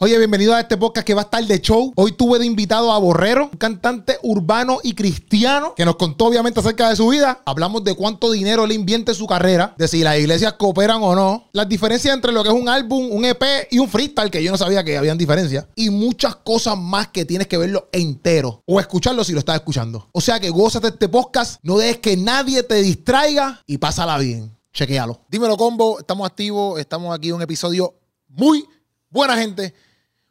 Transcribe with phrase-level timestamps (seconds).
[0.00, 1.92] Oye, bienvenido a este podcast que va a estar de show.
[1.96, 6.60] Hoy tuve de invitado a Borrero, un cantante urbano y cristiano que nos contó obviamente
[6.60, 7.42] acerca de su vida.
[7.44, 11.48] Hablamos de cuánto dinero le invierte su carrera, de si las iglesias cooperan o no,
[11.50, 13.42] las diferencias entre lo que es un álbum, un EP
[13.72, 17.24] y un freestyle, que yo no sabía que habían diferencias, y muchas cosas más que
[17.24, 20.08] tienes que verlo entero o escucharlo si lo estás escuchando.
[20.12, 24.56] O sea que gózate este podcast, no dejes que nadie te distraiga y pásala bien.
[24.72, 25.22] Chequéalo.
[25.28, 25.98] Dímelo, combo.
[25.98, 26.78] Estamos activos.
[26.78, 27.96] Estamos aquí en un episodio
[28.28, 28.64] muy
[29.10, 29.74] buena gente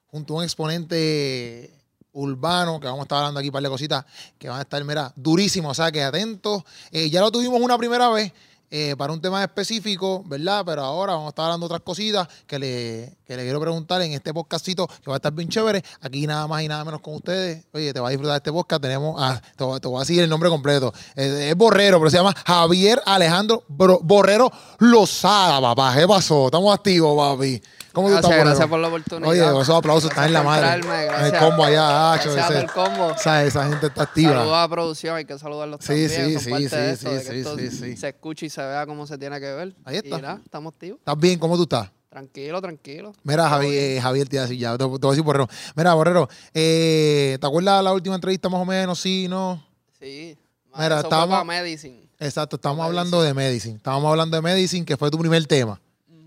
[0.07, 1.73] junto a un exponente
[2.13, 4.05] urbano, que vamos a estar hablando aquí un par de cositas
[4.39, 6.63] que van a estar, mira, durísimos, o sea, que atentos.
[6.91, 8.33] Eh, ya lo tuvimos una primera vez
[8.71, 10.63] eh, para un tema específico, ¿verdad?
[10.65, 14.13] Pero ahora vamos a estar hablando otras cositas que le, que le quiero preguntar en
[14.13, 15.83] este podcastito que va a estar bien chévere.
[16.01, 17.65] Aquí nada más y nada menos con ustedes.
[17.71, 18.81] Oye, te va a disfrutar este podcast.
[18.81, 19.21] Tenemos,
[19.55, 20.91] te, voy- a decir el nombre completo.
[21.15, 25.95] Eh, es Borrero, pero se llama Javier Alejandro Borrero Lozada, papá.
[25.95, 26.47] ¿Qué pasó?
[26.47, 27.61] Estamos activos, papi.
[27.97, 29.27] ¿Cómo tú Gracias, estás, gracias por la oportunidad.
[29.29, 30.99] Oye, esos aplausos están en la Gracias madre.
[30.99, 31.43] En el gracias.
[31.43, 33.11] combo allá, hacho, Gracias ese- al combo.
[33.11, 34.33] esa, esa gente está activa.
[34.33, 36.09] Saludos a la producción, hay que saludarlos Sí, también.
[36.09, 37.97] sí, son sí, sí, de esto, sí, de que sí, esto sí, sí.
[37.97, 39.75] se escuche y se vea como se tiene que ver.
[39.83, 40.19] Ahí está.
[40.19, 40.99] Y nada, estamos activos.
[40.99, 41.39] ¿Estás bien?
[41.39, 41.89] ¿Cómo tú estás?
[42.07, 43.13] Tranquilo, tranquilo.
[43.23, 45.47] Mira, Javi, eh, Javier, te a decir ya, te, te voy a decir Borrero.
[45.75, 48.99] Mira, Borrero, eh, ¿te acuerdas la última entrevista más o menos?
[48.99, 49.63] Sí, ¿no?
[49.99, 50.37] Sí.
[50.77, 52.07] Mira, Eso estábamos- fue para Medicine.
[52.19, 52.99] Exacto, estábamos Medicine.
[52.99, 53.75] hablando de Medicine.
[53.77, 55.81] Estábamos hablando de Medicine, que fue tu primer tema.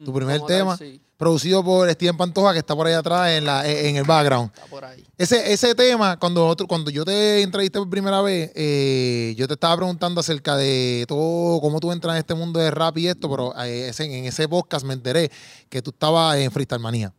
[0.05, 3.44] Tu primer tal, tema, sí, producido por Steven Pantoja, que está por ahí atrás en,
[3.44, 4.50] la, en el background.
[4.54, 5.04] está por ahí.
[5.18, 9.52] Ese, ese tema, cuando, nosotros- cuando yo te entrevisté por primera vez, eh, yo te
[9.52, 13.28] estaba preguntando acerca de todo, cómo tú entras en este mundo de rap y esto,
[13.28, 15.30] pero eh, ese- en ese podcast me enteré
[15.68, 17.12] que tú estabas en Freestyle Manía.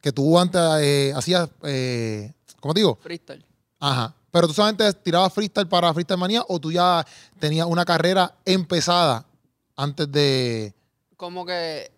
[0.00, 2.98] Que tú antes eh, hacías, eh, ¿cómo te digo?
[3.02, 3.44] Freestyle.
[3.78, 4.14] Ajá.
[4.30, 7.06] Pero tú solamente tirabas freestyle para Freestyle Manía o tú ya
[7.38, 9.26] tenías una carrera empezada
[9.76, 10.74] antes de...
[11.16, 11.92] Como que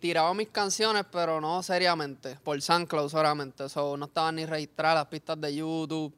[0.00, 2.38] tiraba mis canciones, pero no seriamente.
[2.42, 3.68] Por SoundCloud solamente.
[3.68, 6.14] So, no estaban ni registradas las pistas de YouTube.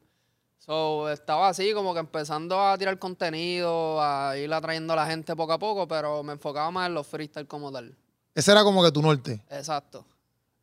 [0.59, 5.35] So, estaba así como que empezando a tirar contenido, a ir atrayendo a la gente
[5.35, 7.95] poco a poco, pero me enfocaba más en los freestyle como tal.
[8.35, 9.41] Ese era como que tu norte.
[9.49, 10.05] Exacto.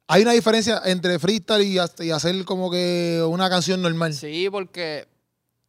[0.07, 4.15] Hay una diferencia entre freestyle y, y hacer como que una canción normal.
[4.15, 5.09] Sí, porque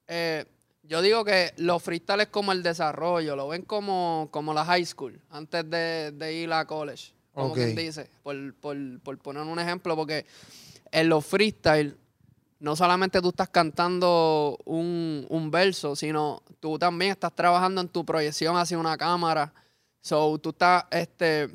[0.08, 0.46] eh,
[0.88, 4.86] yo digo que los freestyle es como el desarrollo, lo ven como, como la high
[4.86, 7.14] school, antes de, de ir a college.
[7.34, 10.26] Como quien dice, por, por, por poner un ejemplo, porque
[10.92, 11.96] en los freestyle
[12.60, 18.04] no solamente tú estás cantando un, un verso, sino tú también estás trabajando en tu
[18.04, 19.54] proyección hacia una cámara.
[20.02, 21.50] So, tú estás, este,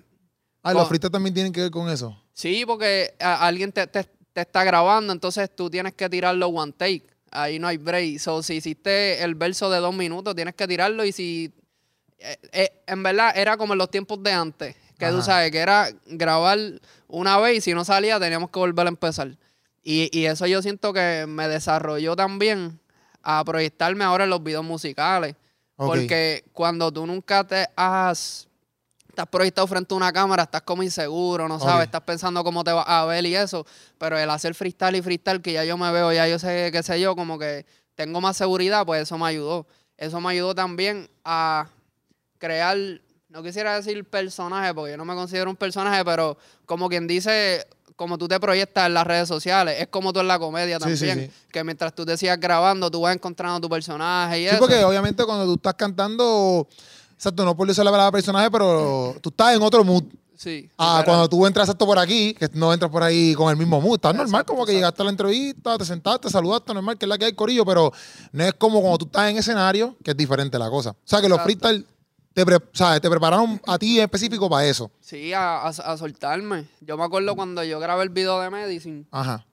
[0.62, 2.16] Ah, los freestyle también tienen que ver con eso.
[2.32, 6.70] Sí, porque a- alguien te, te- te está grabando, entonces tú tienes que tirarlo one
[6.72, 7.04] take.
[7.32, 8.18] Ahí no hay break.
[8.18, 11.04] So, si hiciste el verso de dos minutos, tienes que tirarlo.
[11.04, 11.52] Y si.
[12.18, 14.76] eh, eh, en verdad, era como en los tiempos de antes.
[14.98, 16.58] Que tú sabes, que era grabar
[17.08, 19.36] una vez y si no salía, teníamos que volver a empezar.
[19.82, 22.78] Y, y eso yo siento que me desarrolló también
[23.20, 25.34] a proyectarme ahora en los videos musicales.
[25.74, 28.46] Porque cuando tú nunca te has.
[29.12, 32.72] Estás proyectado frente a una cámara, estás como inseguro, no sabes, estás pensando cómo te
[32.72, 33.66] vas a ver y eso.
[33.98, 36.82] Pero el hacer freestyle y freestyle, que ya yo me veo, ya yo sé, qué
[36.82, 39.66] sé yo, como que tengo más seguridad, pues eso me ayudó.
[39.98, 41.68] Eso me ayudó también a
[42.38, 42.78] crear,
[43.28, 47.66] no quisiera decir personaje, porque yo no me considero un personaje, pero como quien dice,
[47.96, 50.96] como tú te proyectas en las redes sociales, es como tú en la comedia Sí,
[50.96, 51.30] sí, también.
[51.30, 51.48] sí.
[51.52, 54.58] Que mientras tú te sigas grabando, tú vas encontrando tu personaje y Sí, eso.
[54.58, 56.66] porque obviamente cuando tú estás cantando,
[57.22, 60.02] exacto, no por decir la palabra personaje, pero tú estás en otro mood.
[60.36, 60.68] Sí.
[60.76, 63.80] Ah, cuando tú entras exacto por aquí, que no entras por ahí con el mismo
[63.80, 63.94] mood.
[63.94, 64.78] Estás normal, Exacto, como que exacto.
[64.78, 67.92] llegaste a la entrevista, te sentaste, saludaste, normal, que es la que hay corillo, pero
[68.32, 70.90] no es como cuando tú estás en escenario, que es diferente la cosa.
[70.90, 71.86] O sea, que los freestyle
[72.34, 74.90] te, pre- sea, te prepararon a ti en específico para eso.
[75.00, 76.66] Sí, a, a- a soltarme.
[76.80, 79.46] Yo me acuerdo cuando yo grabé el video de Medicine, Ajá.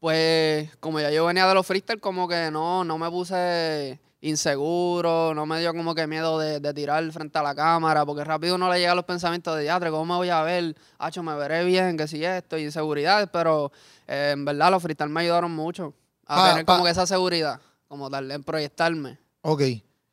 [0.00, 5.32] pues como ya yo venía de los freestyle, como que no, no me puse inseguro,
[5.34, 8.54] no me dio como que miedo de, de tirar frente a la cámara, porque rápido
[8.56, 10.74] uno le llega los pensamientos de diatre, ¿cómo me voy a ver?
[10.98, 13.70] Hacho, me veré bien, que si esto, y inseguridades, pero
[14.06, 15.94] eh, en verdad los freestyle me ayudaron mucho
[16.26, 19.18] a Pa- tener pa- como que esa seguridad, como tal, en proyectarme.
[19.42, 19.62] Ok.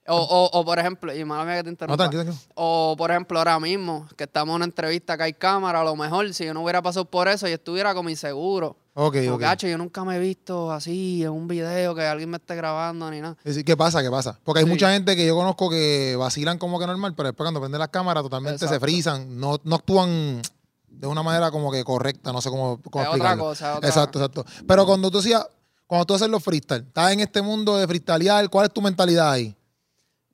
[0.07, 1.97] O, o, o por ejemplo, y mala mía que te No, interrumpa.
[1.97, 2.23] tranquilo.
[2.25, 2.51] tranquilo.
[2.53, 5.95] O, por ejemplo, ahora mismo, que estamos en una entrevista que hay cámara, a lo
[5.95, 8.77] mejor si yo no hubiera pasado por eso y estuviera como inseguro.
[8.93, 9.39] Ok, Como ok.
[9.39, 12.55] que, "Acho, yo nunca me he visto así en un video que alguien me esté
[12.55, 13.35] grabando ni nada.
[13.39, 14.01] Es decir, ¿Qué pasa?
[14.03, 14.39] ¿Qué pasa?
[14.43, 14.71] Porque hay Sí.
[14.71, 17.89] mucha gente que yo conozco que vacilan como que normal, pero después cuando prenden las
[17.89, 18.85] cámaras totalmente se Exacto.
[18.85, 20.41] frisan, no, no actúan
[20.87, 23.43] de una manera como que correcta, no sé cómo, cómo es otra explicarlo.
[23.43, 24.45] cosa, es otra- Exacto, exacto.
[24.67, 25.45] Pero cuando tú hacías,
[25.87, 29.31] cuando tú haces los freestyle, estás en este mundo de freestylear, ¿cuál es tu mentalidad
[29.31, 29.53] ahí?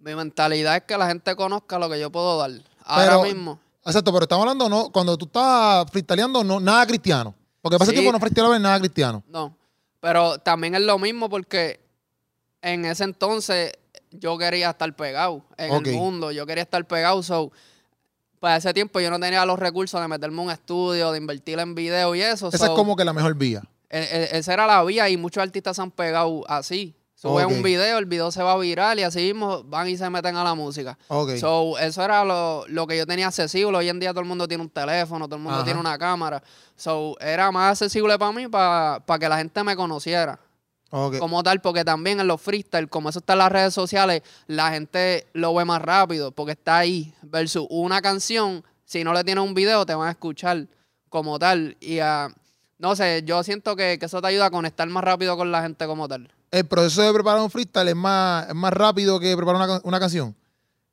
[0.01, 2.51] Mi mentalidad es que la gente conozca lo que yo puedo dar.
[2.83, 3.59] Ahora Pero- mismo.
[3.86, 7.33] Exacto, pero estamos hablando, no, cuando tú estás freestyleando, no, nada cristiano.
[7.62, 7.92] Porque ese Sí.
[7.94, 9.24] tiempo no freestyleaba nada cristiano.
[9.27, 9.56] No.
[10.00, 11.80] Pero también es lo mismo porque
[12.62, 13.71] en ese entonces
[14.12, 16.31] yo quería estar pegado en el mundo.
[16.31, 17.21] Yo quería estar pegado.
[17.24, 17.51] So,
[18.39, 21.59] para ese tiempo yo no tenía los recursos de meterme en un estudio, de invertir
[21.59, 22.50] en video y eso.
[22.50, 23.62] Esa so, es como que la mejor vía.
[23.89, 24.00] e-
[24.31, 26.95] e- esa era la vía y muchos artistas se han pegado así.
[27.21, 27.51] Suben Ok.
[27.51, 30.44] un video, el video se va viral y así mismo van y se meten a
[30.44, 30.97] la música.
[31.39, 33.77] So, eso era lo, lo que yo tenía accesible.
[33.77, 35.63] Hoy en día todo el mundo tiene un teléfono, todo el mundo Ajá.
[35.63, 36.41] tiene una cámara.
[36.75, 40.39] So, era más accesible para mí para que la gente me conociera
[41.19, 44.71] como tal, porque también en los freestyle, como eso está en las redes sociales, la
[44.71, 47.13] gente lo ve más rápido porque está ahí.
[47.21, 50.65] Versus una canción, si no le tienes un video, te van a escuchar
[51.07, 51.77] como tal.
[51.79, 52.29] Y ah,
[52.79, 55.62] no sé, yo siento que, que eso te ayuda a conectar más rápido con la
[55.62, 56.29] gente como tal.
[56.51, 60.00] El proceso de preparar un freestyle es más, es más rápido que preparar una, una
[60.00, 60.36] canción.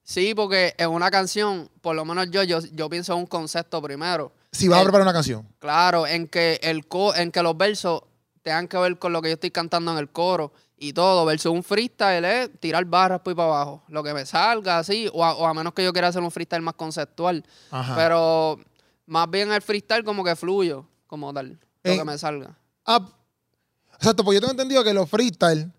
[0.05, 3.83] Sí, porque en una canción, por lo menos yo, yo, yo pienso en un concepto
[3.83, 4.33] primero.
[4.53, 5.47] Si vas a preparar una canción.
[5.59, 8.03] Claro, en que el co en que los versos
[8.43, 11.53] tengan que ver con lo que yo estoy cantando en el coro y todo, versus
[11.53, 15.25] un freestyle es tirar barras por ahí para abajo, lo que me salga así, o
[15.25, 17.45] a, o a menos que yo quiera hacer un freestyle más conceptual.
[17.71, 17.95] Ajá.
[17.97, 18.61] Pero
[19.07, 22.57] más bien el freestyle como que fluyo, como tal, lo En- que me salga.
[22.87, 23.07] Ah,
[23.99, 25.71] exacto, pues yo tengo entendido que los freestyle,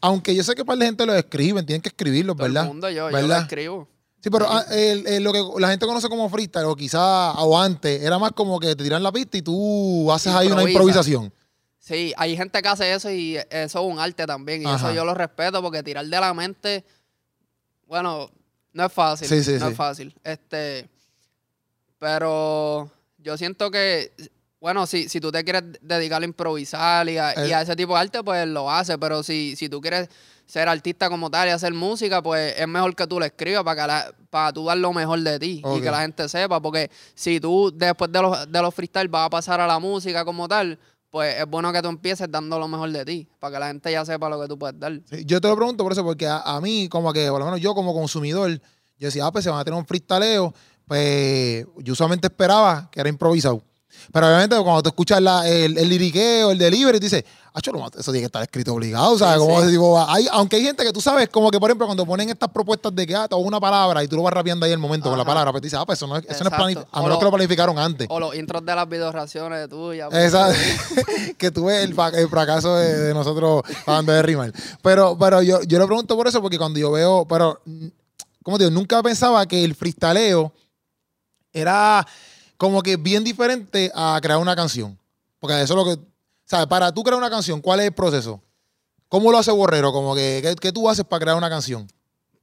[0.00, 2.62] aunque yo sé que par de gente los escriben, tienen que escribirlos, Todo ¿verdad?
[2.64, 3.42] el mundo, yo, yo lo ¿Verdad?
[3.42, 3.88] escribo.
[4.20, 7.58] Sí, pero ah, el- el- lo que la gente conoce como freestyle, o quizá o
[7.58, 10.72] antes, era más como que te tiran la pista y tú haces ahí una Improvisa.
[11.00, 11.32] improvisación.
[11.78, 13.46] Sí, hay gente que hace eso y eso
[13.80, 14.62] es un arte también.
[14.62, 14.88] Y Ajá.
[14.88, 16.84] eso yo lo respeto porque tirar de la mente,
[17.86, 18.28] bueno,
[18.72, 19.28] no es fácil.
[19.28, 19.70] Sí, sí, no sí.
[19.72, 20.14] es fácil.
[20.24, 20.88] Este,
[21.98, 24.12] pero yo siento que,
[24.60, 27.76] bueno, si, si tú te quieres dedicar a improvisar y a, y El- a ese
[27.76, 28.96] tipo de arte, pues lo haces.
[29.00, 30.08] Pero si, si tú quieres
[30.46, 33.82] ser artista como tal y hacer música, pues es mejor que tú lo escribas para,
[33.82, 36.60] que la- para tú dar lo mejor de ti y que la gente sepa.
[36.60, 40.24] Porque si tú después de los, de los freestyle vas a pasar a la música
[40.24, 40.78] como tal,
[41.10, 43.90] pues es bueno que tú empieces dando lo mejor de ti, para que la gente
[43.92, 44.92] ya sepa lo que tú puedes dar.
[45.10, 47.46] Sí, yo te lo pregunto por eso, porque a, a mí, como que, por lo
[47.46, 48.50] menos yo como consumidor,
[48.98, 50.52] yo decía, ah, pues se van a tener un freestaleo,
[50.86, 53.62] pues yo usualmente esperaba que era improvisado.
[54.12, 57.84] Pero obviamente cuando tú escuchas la- el, el liriqueo, el delivery, tú dices, ah, chulo,
[57.86, 59.34] eso tiene que estar escrito obligado, ¿sabes?
[59.34, 59.62] Sí, Como sí.
[59.64, 62.28] ese tipo hay, aunque hay gente que tú sabes, como que por ejemplo, cuando ponen
[62.30, 65.08] estas propuestas de que, ah, una palabra y tú lo vas rapeando ahí el momento
[65.10, 66.88] con la palabra, pues tú dices, ah, pues eso no es, eso no es Exacto.
[66.92, 68.06] a O menos lo- que lo planificaron antes.
[68.10, 70.08] O los intros de las videoreacciones tuyas.
[70.10, 70.50] pues, Esa,
[71.38, 74.52] que tuve el, el fracaso de, de nosotros hablando de rimar.
[74.82, 77.60] Pero, pero yo, yo lo pregunto por eso, porque cuando yo veo, pero,
[78.42, 78.74] ¿cómo te digo?
[78.74, 80.52] Nunca pensaba que el freestaleo
[81.52, 82.06] era
[82.58, 84.98] como que bien diferente a crear una canción.
[85.40, 86.02] Porque eso es lo que,
[86.44, 86.66] ¿sabes?
[86.66, 88.42] Para tú crear una canción, ¿cuál es el proceso?
[89.08, 89.92] ¿Cómo lo hace Borrero?
[89.92, 91.88] Como que, ¿qué, qué tú haces para crear una canción?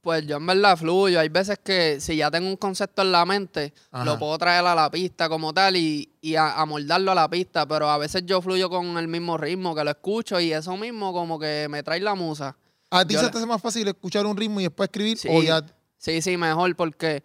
[0.00, 1.20] Pues yo en verdad fluyo.
[1.20, 4.04] Hay veces que si ya tengo un concepto en la mente, Ajá.
[4.04, 7.66] lo puedo traer a la pista como tal y, y a, amoldarlo a la pista.
[7.66, 11.12] Pero a veces yo fluyo con el mismo ritmo, que lo escucho y eso mismo
[11.12, 12.56] como que me trae la musa.
[12.90, 15.18] ¿A ti Yo se te hace más fácil escuchar un ritmo y después escribir?
[15.18, 15.28] Sí.
[15.30, 15.64] O ya,
[15.98, 17.24] Sí, sí, mejor, porque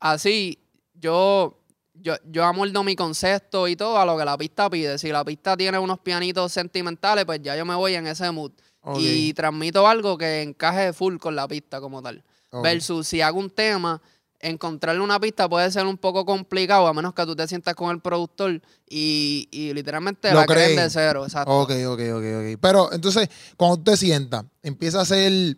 [0.00, 0.58] así
[0.94, 1.58] yo,
[1.94, 4.98] yo, yo amoldo mi concepto y todo a lo que la pista pide.
[4.98, 8.52] Si la pista tiene unos pianitos sentimentales, pues ya yo me voy en ese mood.
[8.98, 12.24] Y transmito algo que encaje full con la pista como tal.
[12.62, 14.02] Versus si hago un tema,
[14.40, 17.90] encontrarle una pista puede ser un poco complicado, a menos que tú te sientas con
[17.90, 20.80] el productor y, y literalmente Lo la creen creen.
[20.80, 21.24] de cero.
[21.24, 21.52] Exacto.
[21.52, 22.58] Ok, ok, ok, ok.
[22.60, 25.56] Pero entonces, cuando tú te sientas, empieza a hacer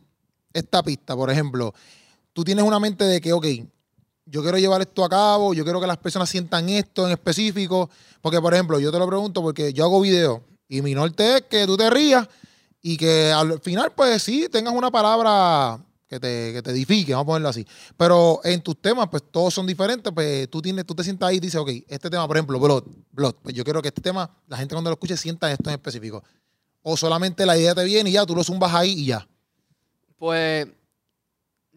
[0.53, 1.75] esta pista, por ejemplo,
[2.35, 3.47] tú tienes una mente de que, ok,
[4.27, 7.91] yo quiero llevar esto a cabo, yo quiero que las personas sientan esto en específico,
[8.21, 11.43] porque, por ejemplo, yo te lo pregunto porque yo hago video y mi norte es
[11.43, 12.27] que tú te rías
[12.81, 17.25] y que al final, pues sí, tengas una palabra que te, que te edifique, vamos
[17.25, 17.67] a ponerlo así.
[17.97, 21.37] Pero en tus temas, pues todos son diferentes, pues tú, tienes, tú te sientas ahí
[21.37, 24.31] y dices, ok, este tema, por ejemplo, Blood, Blood, pues yo quiero que este tema,
[24.47, 26.23] la gente cuando lo escuche sienta esto en específico.
[26.83, 29.27] O solamente la idea te viene y ya, tú lo zumbas ahí y ya.
[30.19, 30.67] Pues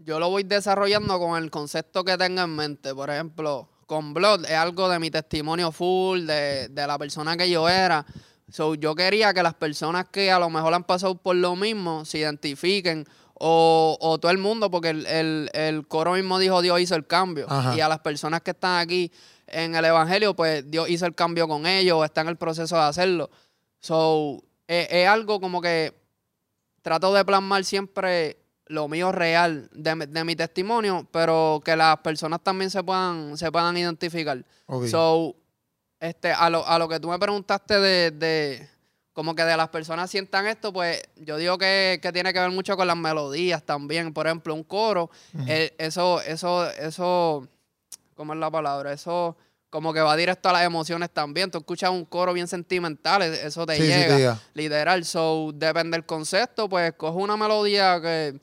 [0.07, 2.95] yo lo voy desarrollando con el concepto que tenga en mente.
[2.95, 7.49] Por ejemplo, con Blood es algo de mi testimonio full, de, de la persona que
[7.49, 8.05] yo era.
[8.49, 12.05] So, yo quería que las personas que a lo mejor han pasado por lo mismo
[12.05, 13.05] se identifiquen.
[13.39, 17.05] O, o todo el mundo, porque el, el- el coro mismo dijo Dios hizo el
[17.05, 17.45] cambio.
[17.49, 17.75] Ajá.
[17.75, 19.11] Y a las personas que están aquí
[19.45, 22.75] en el Evangelio, pues Dios hizo el cambio con ellos, o está en el proceso
[22.77, 23.29] de hacerlo.
[23.79, 25.93] So, es- es algo como que
[26.81, 28.37] trato de plasmar siempre
[28.69, 33.37] lo mío real de, mi- de mi testimonio, pero que las personas también se puedan,
[33.37, 34.43] se puedan identificar.
[34.89, 35.35] So,
[35.99, 38.69] este, a lo, a lo que tú me preguntaste de, de
[39.13, 42.51] como que de las personas sientan esto, pues yo digo que, que tiene que ver
[42.51, 44.13] mucho con las melodías también.
[44.13, 45.09] Por ejemplo, un coro,
[45.47, 47.47] eh, eso, eso, eso,
[48.15, 48.93] ¿cómo es la palabra?
[48.93, 49.35] Eso
[49.69, 51.51] como que va directo a las emociones también.
[51.51, 54.17] Tú escuchas un coro bien sentimental, eso te Sí, sí, te llega.
[54.17, 54.39] llega.
[54.53, 58.39] Literal, so, depende del concepto, pues cojo una melodía que,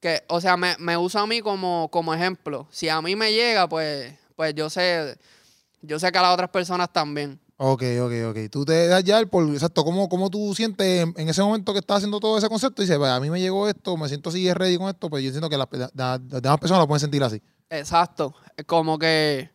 [0.00, 2.66] que o sea, me, me usa a mí como, como ejemplo.
[2.70, 5.16] Si a mí me llega, pues, pues yo sé,
[5.82, 7.40] yo sé que a las otras personas también.
[7.60, 8.38] Ok, ok, ok.
[8.52, 9.44] Tú te das ya el por.
[9.52, 12.82] Exacto, ¿cómo, cómo tú sientes en, en ese momento que estás haciendo todo ese concepto?
[12.82, 15.24] Y dices, pues a mí me llegó esto, me siento así ready con esto, pues
[15.24, 17.42] yo siento que las, demás personas lo pueden sentir así.
[17.68, 18.32] Exacto.
[18.56, 19.50] Es como que.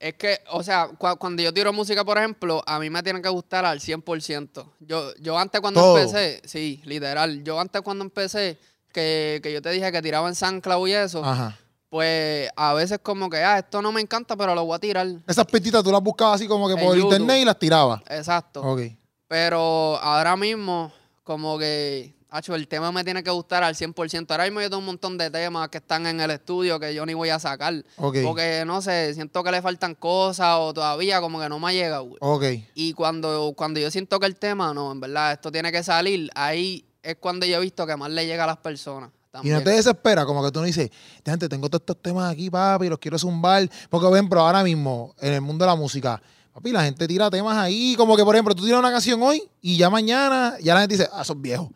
[0.00, 3.20] Es que, o sea, cua- cuando yo tiro música, por ejemplo, a mí me tiene
[3.20, 4.64] que gustar al 100%.
[4.80, 5.98] Yo, yo antes cuando Todo.
[5.98, 8.58] empecé, sí, literal, yo antes cuando empecé,
[8.92, 11.56] que, que yo te dije que tiraba en San Clau y eso, Ajá.
[11.90, 15.06] pues a veces como que, ah, esto no me encanta, pero lo voy a tirar.
[15.26, 17.12] Esas pistitas tú las buscabas así como que En por YouTube.
[17.12, 18.00] internet y las tirabas.
[18.08, 18.62] Exacto.
[18.62, 18.80] Ok.
[19.28, 20.92] Pero ahora mismo,
[21.24, 24.30] como que, hacho, el tema me tiene que gustar al 100%.
[24.30, 27.04] Ahora mismo yo tengo un montón de temas que están en el estudio que yo
[27.04, 27.84] ni voy a sacar.
[27.96, 31.72] Porque, no sé, siento que le faltan cosas o todavía como que no me ha
[31.72, 32.04] llegado.
[32.04, 32.18] güey.
[32.20, 32.44] Ok.
[32.74, 36.30] Y cuando, cuando yo siento que el tema, no, en verdad, esto tiene que salir,
[36.34, 39.10] ahí es cuando yo he visto que más le llega a las personas.
[39.42, 40.90] Y no te desespera, como que tú no dices,
[41.24, 43.68] gente, tengo todos estos temas aquí, papi, los quiero zumbar.
[43.88, 46.20] Porque, ven, pero ahora mismo, en el mundo de la música,
[46.52, 49.42] papi, la gente tira temas ahí, como que, por ejemplo, tú tiras una canción hoy
[49.60, 51.70] y ya mañana, ya la gente dice, ah, sos viejo.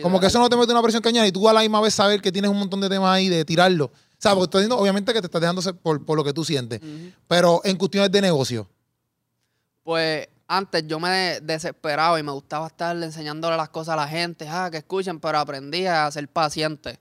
[0.00, 1.92] Como que eso no te mete una presión cañada y tú a la misma vez
[1.94, 3.86] saber que tienes un montón de temas ahí de tirarlo.
[3.86, 6.44] O sea, porque estoy diciendo, obviamente que te estás dejando por, por lo que tú
[6.44, 6.80] sientes.
[7.28, 8.68] Pero en cuestiones de negocio.
[9.82, 14.06] Pues antes yo me de- desesperaba y me gustaba estar enseñándole las cosas a la
[14.08, 16.98] gente, ah, que escuchen, pero aprendí a ser paciente.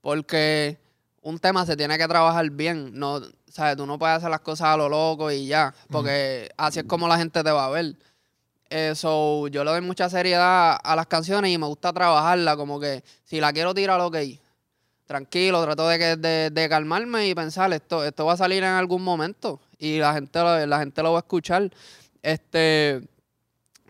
[0.00, 0.78] Porque
[1.20, 2.90] un tema se tiene que trabajar bien.
[2.94, 3.76] No, ¿sabes?
[3.76, 5.74] Tú no puedes hacer las cosas a lo loco y ya.
[5.90, 7.94] Porque así es como la gente te va a ver.
[8.72, 12.56] Eso, yo le doy mucha seriedad a las canciones y me gusta trabajarla.
[12.56, 14.16] Como que si la quiero tirar, ok.
[15.06, 18.70] Tranquilo, trato de, que, de, de calmarme y pensar, esto, esto va a salir en
[18.70, 19.60] algún momento.
[19.78, 21.70] Y la gente, lo- la gente lo va a escuchar.
[22.22, 23.02] Este.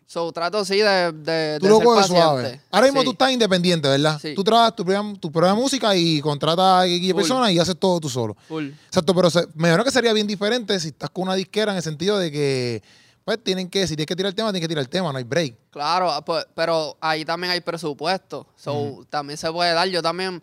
[0.06, 2.20] So, trato sí de, de, Tú de lo ser paciente.
[2.22, 2.60] suave.
[2.70, 3.04] Ahora mismo Sí.
[3.06, 4.18] tú estás independiente, ¿verdad?
[4.20, 4.34] Sí.
[4.34, 7.98] Tú trabajas tu propia, tu propia música y contratas a X personas y haces todo
[7.98, 8.36] tú solo.
[8.48, 8.68] Full.
[8.88, 11.76] Exacto, pero se- me imagino que sería bien diferente si estás con una disquera en
[11.78, 12.82] el sentido de que,
[13.25, 15.19] pues, tienen que, si tienes que tirar el tema, tienes que tirar el tema, no
[15.19, 15.57] hay break.
[15.71, 18.47] Claro, ah, pues, pero ahí también hay presupuesto.
[18.57, 19.88] So, también se puede dar.
[19.88, 20.43] Yo también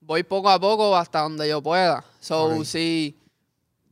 [0.00, 2.04] voy poco a poco hasta donde yo pueda.
[2.20, 3.18] So, si,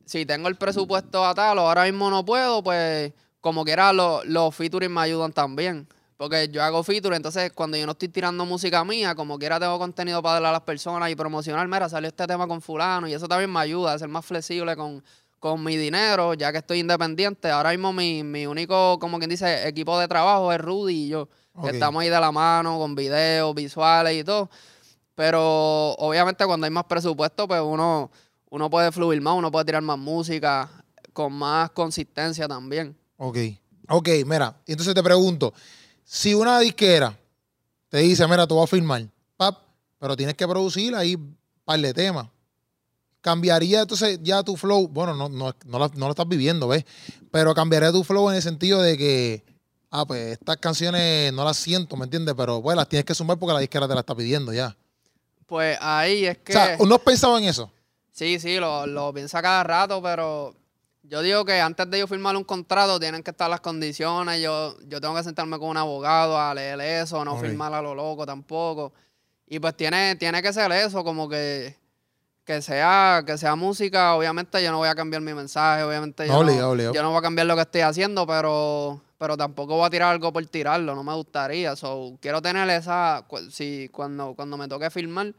[0.05, 4.23] si tengo el presupuesto a tal o ahora mismo no puedo, pues como quiera lo-
[4.25, 5.89] los featuring me ayudan también.
[6.17, 9.77] Porque yo hago featuring, entonces cuando yo no estoy tirando música mía, como quiera tengo
[9.77, 13.15] contenido para darle a las personas y promocionar, mira, salió este tema con fulano y
[13.15, 15.03] eso también me ayuda a ser más flexible con,
[15.42, 17.50] con mi dinero, ya que estoy independiente.
[17.50, 21.28] Ahora mismo mi, mi único, como quien dice, equipo de trabajo es Rudy y yo.
[21.64, 24.49] Estamos ahí de la mano con videos, visuales y todo.
[25.16, 28.08] Pero obviamente cuando hay más presupuesto, pues uno,
[28.50, 30.70] uno puede fluir más, uno puede tirar más música
[31.12, 32.96] con más consistencia también.
[33.16, 33.38] Ok.
[33.88, 35.52] Ok, mira, y entonces te pregunto,
[36.04, 37.18] si una disquera
[37.88, 39.58] te dice, mira, tú vas a firmar, pap,
[39.99, 42.28] pero tienes que producir ahí un par de temas,
[43.23, 46.85] cambiaría entonces ya tu flow, bueno, no, no, no, la- no lo estás viviendo, ¿ves?
[47.31, 49.45] Pero cambiaría tu flow en el sentido de que,
[49.91, 52.35] ah, pues estas canciones no las siento, ¿me entiendes?
[52.37, 54.76] Pero pues las tienes que sumar porque la disquera te la está pidiendo ya.
[55.47, 56.52] Pues ahí es que...
[56.52, 57.71] O sea, ¿no has pensado en eso?
[58.11, 60.55] Sí, sí, lo, lo piensa cada rato, pero
[61.02, 64.41] yo digo que antes de yo firmar un contrato tienen que estar las condiciones.
[64.43, 67.41] Yo, yo tengo que sentarme con un abogado a leer eso, no Ok.
[67.41, 68.93] firmar a lo loco tampoco.
[69.47, 71.76] Y pues tiene, tiene que ser eso, como que,
[72.52, 74.14] que sea, que sea música.
[74.14, 77.23] Obviamente yo no voy a cambiar mi mensaje, obviamente yo, No, yo no voy a
[77.23, 81.02] cambiar lo que estoy haciendo, pero, pero tampoco voy a tirar algo por tirarlo, no
[81.02, 81.75] me gustaría.
[81.76, 85.32] So, quiero tener esa, si cuando, cuando me toque firmar,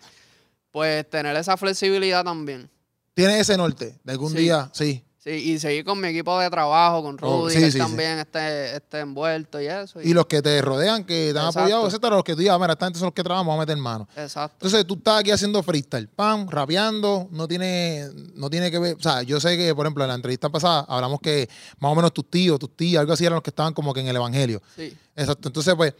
[0.72, 2.70] pues tener esa flexibilidad también.
[3.14, 4.38] ¿Tienes ese norte de algún Sí.
[4.38, 4.70] día?
[4.74, 5.04] Sí.
[5.24, 7.78] Sí, y seguir con mi equipo de trabajo, con Oh, Rudy, sí, que sí.
[7.78, 10.02] también esté, esté envuelto y eso.
[10.02, 11.60] Y los que te rodean, que te han Exacto.
[11.62, 13.66] apoyado, etcétera, los que tú digas, mira, esta gente son los que trabajan, vamos a
[13.66, 14.06] meter mano.
[14.18, 14.58] Exacto.
[14.66, 19.02] Entonces tú estás aquí haciendo freestyle, pam, rapeando, no tiene, no tiene que ver, o
[19.02, 21.48] sea, yo sé que, por ejemplo, en la entrevista pasada hablamos que
[21.80, 24.02] más o menos tus tíos, tus tías, algo así eran los que estaban como que
[24.02, 24.62] en el evangelio.
[24.76, 24.94] Sí.
[25.16, 25.48] Exacto.
[25.48, 25.94] Entonces, pues,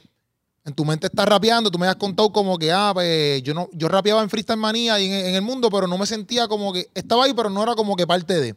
[0.66, 3.70] en tu mente estás rapeando, tú me has contado como que, ah, pues, yo no,
[3.72, 6.74] yo rapeaba en freestyle manía y en, en el mundo, pero no me sentía como
[6.74, 8.56] que, estaba ahí, pero no era como que parte de.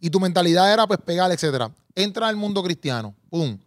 [0.00, 1.70] Y tu mentalidad era, pues, pegar, etcétera.
[1.94, 3.58] Entra al mundo cristiano, pum.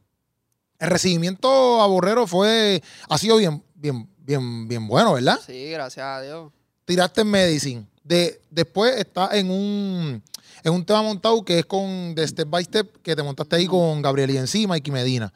[0.79, 5.39] El recibimiento a Borrero fue, ha sido bien, bien, bien, bien bueno, ¿verdad?
[5.45, 6.51] Sí, gracias a Dios.
[6.85, 7.87] tiraste en Medicine.
[8.03, 10.21] De, después está en un,
[10.63, 13.65] en un tema montado que es con de Step by Step, que te montaste ahí
[13.65, 15.33] con Gabriel y encima, Mikey Medina.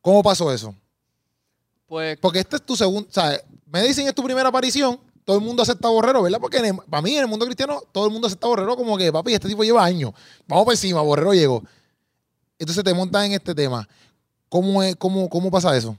[0.00, 0.74] ¿Cómo pasó eso?
[1.86, 5.44] Pues Porque este es tu segundo, o sea, Medicine es tu primera aparición, todo el
[5.44, 6.38] mundo acepta Borrero, ¿verdad?
[6.40, 9.12] Porque el- para mí, en el mundo cristiano, todo el mundo acepta Borrero como que,
[9.12, 10.12] papi, este tipo lleva años.
[10.46, 11.62] Vamos por encima, Borrero llegó.
[12.58, 13.86] Entonces te montas en este tema.
[14.48, 15.98] ¿Cómo, es, cómo, cómo pasa eso?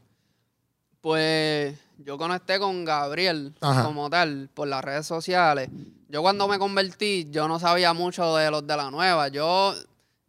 [1.01, 3.83] Pues yo conecté con Gabriel Ajá.
[3.83, 5.69] como tal por las redes sociales.
[6.09, 9.27] Yo cuando me convertí, yo no sabía mucho de los de la nueva.
[9.27, 9.75] Yo,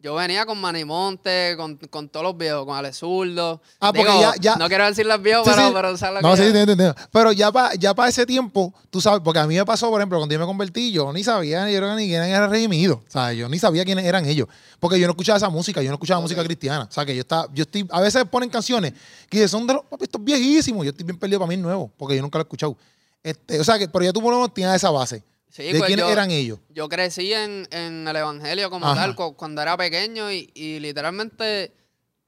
[0.01, 3.61] yo venía con Manimonte, con, con todos los viejos, con Alex Zurdo.
[3.79, 5.73] Ah, porque Digo, ya- ya- No quiero decir los viejos, Sí, pero, sí.
[5.73, 6.95] pero ¿sabes lo No, que sí, entiendo.
[7.11, 10.01] Pero ya para ya pa ese tiempo, tú sabes, porque a mí me pasó, por
[10.01, 12.95] ejemplo, cuando yo me convertí, yo ni sabía yo ni quién era redimido.
[13.07, 14.47] O sea, yo ni sabía quiénes eran ellos.
[14.79, 16.87] Porque yo no escuchaba esa música, yo no escuchaba música cristiana.
[16.89, 18.93] O sea, que yo estaba, yo estoy, a veces ponen canciones
[19.29, 20.83] que son de los papi, estos viejísimos.
[20.85, 22.75] Yo estoy bien perdido para mí nuevo, porque yo nunca lo he escuchado.
[23.23, 25.23] Este, o sea, que, pero ya tú por lo menos tienes esa base.
[25.51, 26.59] Sí, ¿De pues quiénes yo- eran ellos?
[26.69, 29.01] Yo crecí en, en el Evangelio como Ajá.
[29.01, 31.73] tal cu- cuando era pequeño y, y literalmente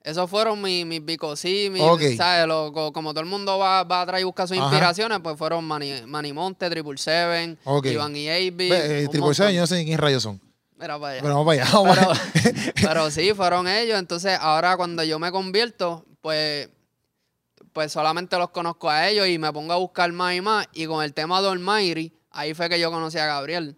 [0.03, 1.81] esos fueron mis, mis bicosí, mis.
[2.17, 2.45] ¿sabes?
[2.47, 4.65] Lo- co- como todo el mundo va, va a traer y buscar sus Ajá.
[4.67, 7.85] inspiraciones, pues fueron Mani, Manimonte, Triple Seven, Ok.
[7.85, 8.57] Iván y AB.
[8.57, 9.33] Ve, eh, Triple.
[9.33, 10.41] Seven, yo no sé ni quién rayos son.
[10.77, 11.21] Mira para allá.
[11.21, 11.71] Pero vamos para allá.
[11.73, 12.73] Vamos Pero, para allá.
[12.81, 13.97] pero sí, fueron ellos.
[13.97, 16.67] Entonces, ahora cuando yo me convierto, pues,
[17.71, 20.67] pues solamente los conozco a ellos y me pongo a buscar más y más.
[20.73, 23.77] Y con el tema de Almighty, ahí fue que yo conocí a Gabriel.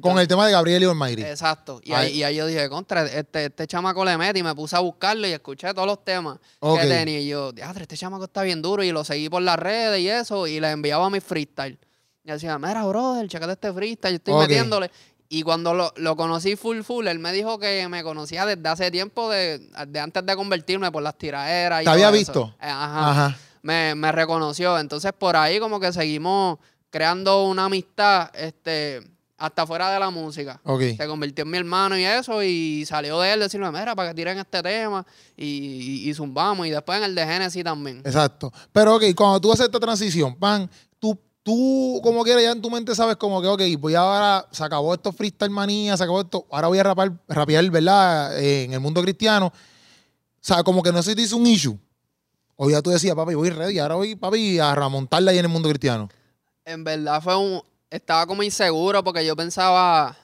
[0.00, 1.22] Con el tema de Gabriel y Olmairi.
[1.22, 1.78] Exacto.
[1.84, 4.74] Y Ahí- y ahí yo dije, contra, este, este chamaco le mete y me puse
[4.76, 7.20] a buscarlo y escuché todos los temas que tenía.
[7.20, 8.82] Y yo, diadre, este chamaco está bien duro.
[8.82, 10.46] Y lo seguí por las redes y eso.
[10.46, 11.78] Y le enviaba mi freestyle.
[12.24, 14.90] Y decía, mira, brother, checate este freestyle, yo estoy metiéndole.
[15.28, 18.90] Y cuando lo, lo conocí full full, él me dijo que me conocía desde hace
[18.90, 21.82] tiempo, de, de antes de convertirme por las tiraderas.
[21.82, 22.54] y ¿Te había visto?
[22.58, 23.10] Eh, Ajá.
[23.10, 23.38] Ajá.
[23.60, 24.78] Me, me reconoció.
[24.78, 26.58] Entonces por ahí como que seguimos
[26.94, 29.02] creando una amistad este,
[29.36, 30.60] hasta fuera de la música
[30.96, 34.14] se convirtió en mi hermano y eso, y salió de él decirme, mira, para que
[34.14, 35.04] tiren este tema,
[35.36, 37.98] y, y, y zumbamos, y después en el de Genesis también.
[38.04, 38.52] Exacto.
[38.70, 40.70] Pero, ok, cuando tú haces esta transición, pan,
[41.00, 44.62] tú, tú como quieras, ya en tu mente sabes como que, ok, voy ahora, se
[44.62, 48.38] acabó esto freestyle manía, se acabó esto, ahora voy a rapar, rapear, ¿verdad?
[48.38, 49.46] Eh, en el mundo cristiano.
[49.48, 49.52] O
[50.40, 51.76] sea, como que no se te hizo un issue.
[52.54, 55.50] O ya tú decías, papi, voy ready, ahora voy, papi, a remontarla ahí en el
[55.50, 56.08] mundo cristiano.
[56.64, 60.16] En verdad fue un, estaba como inseguro porque yo pensaba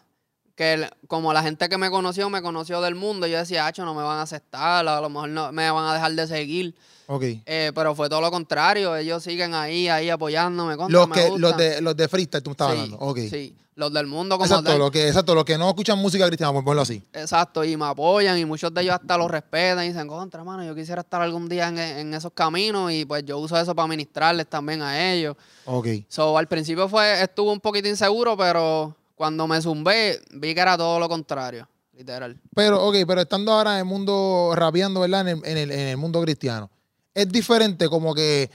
[0.60, 3.82] que el- como la gente que me conoció, me conoció del mundo, yo decía, hacho,
[3.86, 6.74] no me van a aceptar, a lo mejor no me van a dejar de seguir.
[7.06, 7.22] Ok.
[7.46, 10.76] Eh, pero fue todo lo contrario, ellos siguen ahí, ahí apoyándome.
[10.76, 12.98] contra, Los, que, los, de, los de freestyle tú me estabas Sí, hablando.
[13.06, 13.18] Ok.
[13.30, 14.78] sí, los del mundo como Exacto, tal.
[14.78, 17.02] los que, exacto, los que no escuchan música cristiana, por ponerlo así.
[17.14, 20.62] Exacto, y me apoyan y muchos de ellos hasta los respetan y dicen, contra, mano,
[20.62, 23.88] yo quisiera estar algún día en, en esos caminos y pues yo uso eso para
[23.88, 25.36] ministrarles también a ellos.
[25.64, 25.86] Ok.
[26.06, 30.78] So, al principio fue, estuvo un poquito inseguro, pero cuando me zumbé vi que era
[30.78, 32.40] todo lo contrario, literal.
[32.54, 35.28] Pero, ok, pero estando ahora en el mundo rapeando, ¿verdad?
[35.28, 36.70] En el, en el- en el mundo cristiano.
[37.12, 38.50] Es diferente, como que.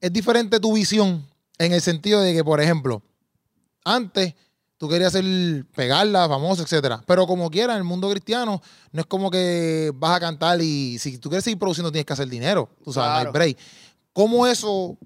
[0.00, 1.24] Es diferente tu visión
[1.56, 3.00] en el sentido de que, por ejemplo,
[3.84, 4.34] antes
[4.76, 5.24] tú querías ser
[5.72, 7.00] pegarla, famoso, etcétera.
[7.06, 10.98] Pero como quiera, en el mundo cristiano, no es como que vas a cantar y
[10.98, 12.68] si tú quieres seguir produciendo tienes que hacer dinero.
[12.82, 13.32] Tú sabes, no hay Claro.
[13.32, 13.56] break.
[14.12, 14.98] ¿Cómo eso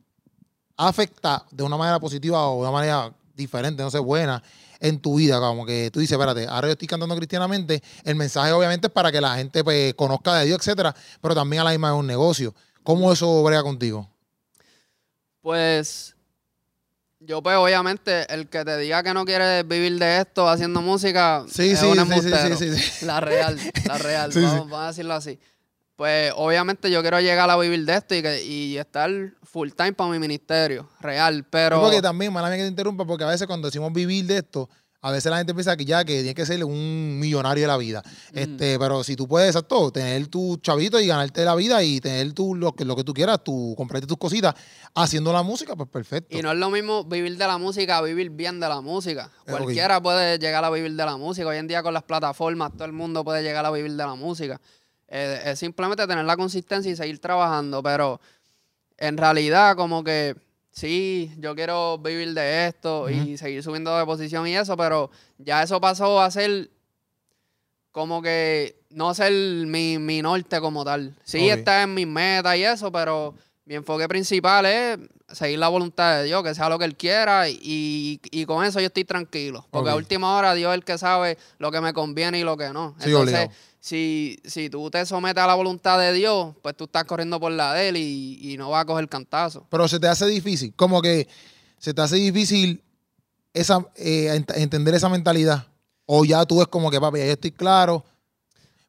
[0.75, 4.43] afecta de una manera positiva o de una manera diferente, no sé, buena,
[4.81, 5.39] en tu vida?
[5.39, 9.11] Como que tú dices, espérate, ahora yo estoy cantando cristianamente, el mensaje obviamente es para
[9.11, 12.07] que la gente pues, conozca de Dios, etcétera, pero también a la misma es un
[12.07, 12.55] negocio.
[12.83, 14.11] ¿Cómo eso brega contigo?
[15.41, 16.15] Pues
[17.21, 21.45] yo pues obviamente el que te diga que no quiere vivir de esto haciendo música
[21.51, 23.07] Sí, es sí, un sí, sí, sí, sí.
[23.07, 25.39] La real, la real, vamos, vamos a decirlo así.
[25.99, 29.11] Pues obviamente yo quiero llegar a vivir de esto y, que, y estar
[29.43, 31.81] full time para mi ministerio, real, pero...
[31.81, 34.69] Porque también, mala mía que te interrumpa, porque a veces cuando decimos vivir de esto,
[35.01, 37.77] a veces la gente piensa que ya que tiene que ser un millonario de la
[37.77, 38.05] vida.
[38.33, 42.33] Este, pero si tú puedes, exacto, tener tu chavito y ganarte la vida y tener
[42.33, 44.55] tu, lo, que, lo que tú quieras, tú comprarte tus cositas
[44.95, 46.37] haciendo la música, pues perfecto.
[46.37, 49.33] Y no es lo mismo vivir de la música a vivir bien de la música.
[49.49, 51.49] Cualquiera puede llegar a vivir de la música.
[51.49, 54.15] Hoy en día con las plataformas todo el mundo puede llegar a vivir de la
[54.15, 54.61] música.
[55.09, 57.83] Eh, es simplemente tener la consistencia y seguir trabajando.
[57.83, 58.21] Pero
[58.97, 60.37] en realidad como que
[60.71, 65.63] sí, yo quiero vivir de esto y seguir subiendo de posición y eso, pero ya
[65.63, 66.71] eso pasó a ser
[67.91, 71.15] como que no ser mi, mi norte como tal.
[71.25, 74.99] Sí, está en mis metas y eso, pero mi enfoque principal es
[75.33, 78.81] seguir la voluntad de Dios, que sea lo que Él quiera y, y con eso
[78.81, 79.67] yo estoy tranquilo.
[79.71, 82.57] Porque a última hora Dios es el que sabe lo que me conviene y lo
[82.57, 82.95] que no.
[82.99, 83.51] Sí, Entonces, obligado.
[83.81, 87.53] Si, si tú te sometes a la voluntad de Dios, pues tú estás corriendo por
[87.53, 89.67] la de Él y, no vas a coger cantazo.
[89.71, 91.29] Pero se te hace difícil, como que
[91.79, 92.83] se te hace difícil
[93.55, 95.67] esa, eh, ent- entender esa mentalidad.
[96.07, 98.05] O ya tú es como que, papi, ya yo estoy claro.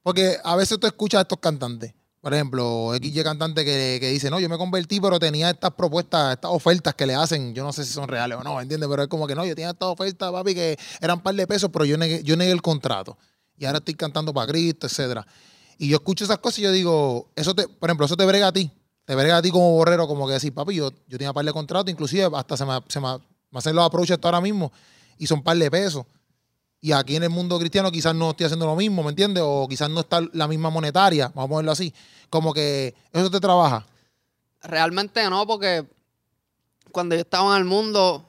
[0.01, 1.91] Porque a veces tú escuchas a estos cantantes.
[1.91, 5.71] Por por ejemplo, XY cantante que, que dice, no, yo me convertí, pero tenía estas
[5.71, 8.89] propuestas, estas ofertas que le hacen, yo no sé si son reales o no, ¿entiendes?
[8.89, 11.47] Pero es como que no, yo tenía estas ofertas, papi, que eran un par de
[11.47, 13.17] pesos, pero yo negué, yo negué el contrato.
[13.59, 15.27] Y ahora estoy cantando para Cristo, etcétera.
[15.77, 18.47] Y yo escucho esas cosas y yo digo, eso te, por ejemplo, eso te brega
[18.47, 18.71] a ti.
[19.05, 21.51] Te brega a ti como borrero, como que decir, papi, yo, yo tenía par de
[21.51, 23.07] contratos, inclusive hasta se me, se me,
[23.53, 24.71] hacen los approaches hasta ahora mismo
[25.17, 26.05] y son par de pesos.
[26.81, 29.43] Y aquí en el mundo cristiano quizás no estoy haciendo lo mismo, ¿me entiendes?
[29.45, 31.93] O quizás no está la misma monetaria, vamos a ponerlo así.
[32.29, 33.85] Como que eso te trabaja.
[34.61, 35.85] Realmente no, porque
[36.91, 38.28] cuando yo estaba en el mundo,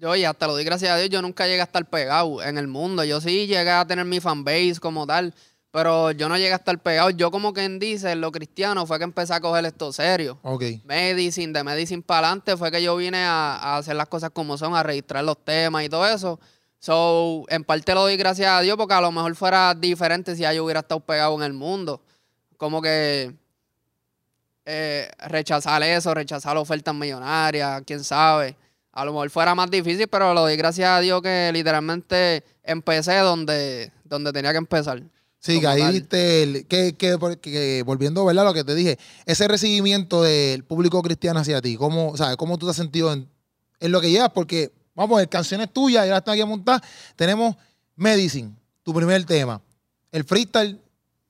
[0.00, 2.58] yo y hasta lo doy gracias a Dios, yo nunca llegué a estar pegado en
[2.58, 3.04] el mundo.
[3.04, 5.34] Yo sí llegué a tener mi fanbase como tal,
[5.70, 7.10] pero yo no llegué a estar pegado.
[7.10, 10.38] Yo como quien dice, en lo cristiano fue que empecé a coger esto serio.
[10.42, 10.64] Ok.
[10.84, 14.56] Medicine, de Medicine para adelante fue que yo vine a, a hacer las cosas como
[14.56, 16.38] son, a registrar los temas y todo eso.
[16.80, 20.42] So, en parte lo doy gracias a Dios porque a lo mejor fuera diferente si
[20.42, 22.00] yo hubiera estado pegado en el mundo.
[22.56, 23.34] Como que
[24.64, 28.56] eh, rechazar eso, rechazar ofertas millonarias, quién sabe.
[28.98, 33.16] A lo mejor fuera más difícil, pero lo doy gracias a Dios que literalmente empecé
[33.18, 35.00] donde, donde tenía que empezar.
[35.38, 38.44] Sí, que ahí el- que, que- que volviendo ¿verdad?
[38.44, 42.36] lo que te dije, ese recibimiento del público cristiano hacia ti, ¿cómo, ¿sabes?
[42.36, 43.28] ¿cómo tú te has sentido en,
[43.78, 44.30] en lo que llevas?
[44.30, 46.82] Porque, vamos a ver, canciones tuyas, ya las están aquí a montar.
[47.14, 47.54] Tenemos
[47.94, 48.50] Medicine,
[48.82, 49.62] tu primer tema.
[50.10, 50.80] El freestyle,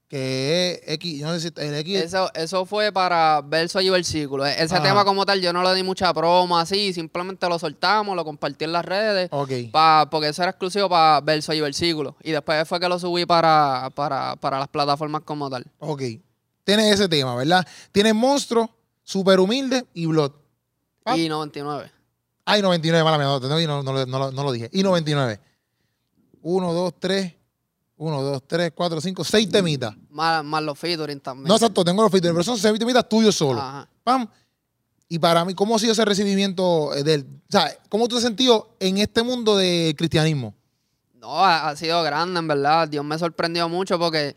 [0.09, 1.97] que es X, yo no sé si el X.
[2.03, 4.47] Eso, eso fue para verso y versículo.
[4.47, 4.83] E- Ese Ajá.
[4.83, 8.65] tema como tal yo no le di mucha promo así, simplemente lo soltamos, lo compartí
[8.65, 9.29] en las redes.
[9.31, 9.51] ok.
[9.71, 12.17] Pa- porque eso era exclusivo para verso y versículo.
[12.23, 15.67] Y después fue que lo subí para, para, para las plataformas como tal.
[15.79, 16.03] Ok.
[16.65, 17.67] Tienes ese tema, ¿verdad?
[17.93, 18.71] Tienes Monstruo,
[19.03, 20.33] Super Humilde y Blood.
[21.05, 21.17] Ah.
[21.17, 21.91] Y 99.
[22.47, 24.71] Ay, 99, mala mía, no, no, no, no lo dije.
[24.73, 25.39] Y 99.
[26.41, 27.35] 1, 2, 3,
[27.99, 29.95] 1, 2, 3, 4, 5, 6 temitas.
[30.11, 31.49] Más, más los featuring también.
[31.49, 33.61] No, exacto, tengo los featuring, pero son 6 temitas tuyos solo.
[33.61, 33.89] Ajá.
[34.05, 34.29] Pam.
[35.09, 37.23] Y para mí, ¿cómo ha sido ese recibimiento eh, del...
[37.23, 40.55] O sea, ¿cómo tú te has sentido en este mundo del cristianismo?
[41.15, 42.89] No, ha, ha sido grande, en verdad.
[42.89, 44.37] Dios me sorprendió mucho porque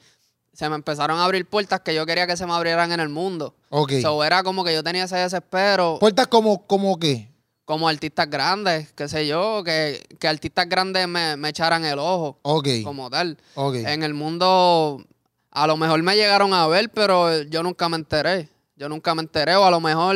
[0.54, 3.10] se me empezaron a abrir puertas que yo quería que se me abrieran en el
[3.10, 3.56] mundo.
[3.70, 3.94] Ok.
[4.02, 5.98] So, era como que yo tenía ese desespero.
[6.00, 7.31] Puertas como, como qué?
[7.66, 12.40] Como artistas grandes, qué sé yo, que, que artistas grandes me, me echaran el ojo
[12.42, 12.68] Ok.
[12.84, 13.38] como tal.
[13.56, 13.76] Ok.
[13.76, 15.04] En el mundo,
[15.52, 18.50] a lo mejor me llegaron a ver, pero yo nunca me enteré.
[18.76, 20.16] Yo nunca me enteré, o a lo mejor,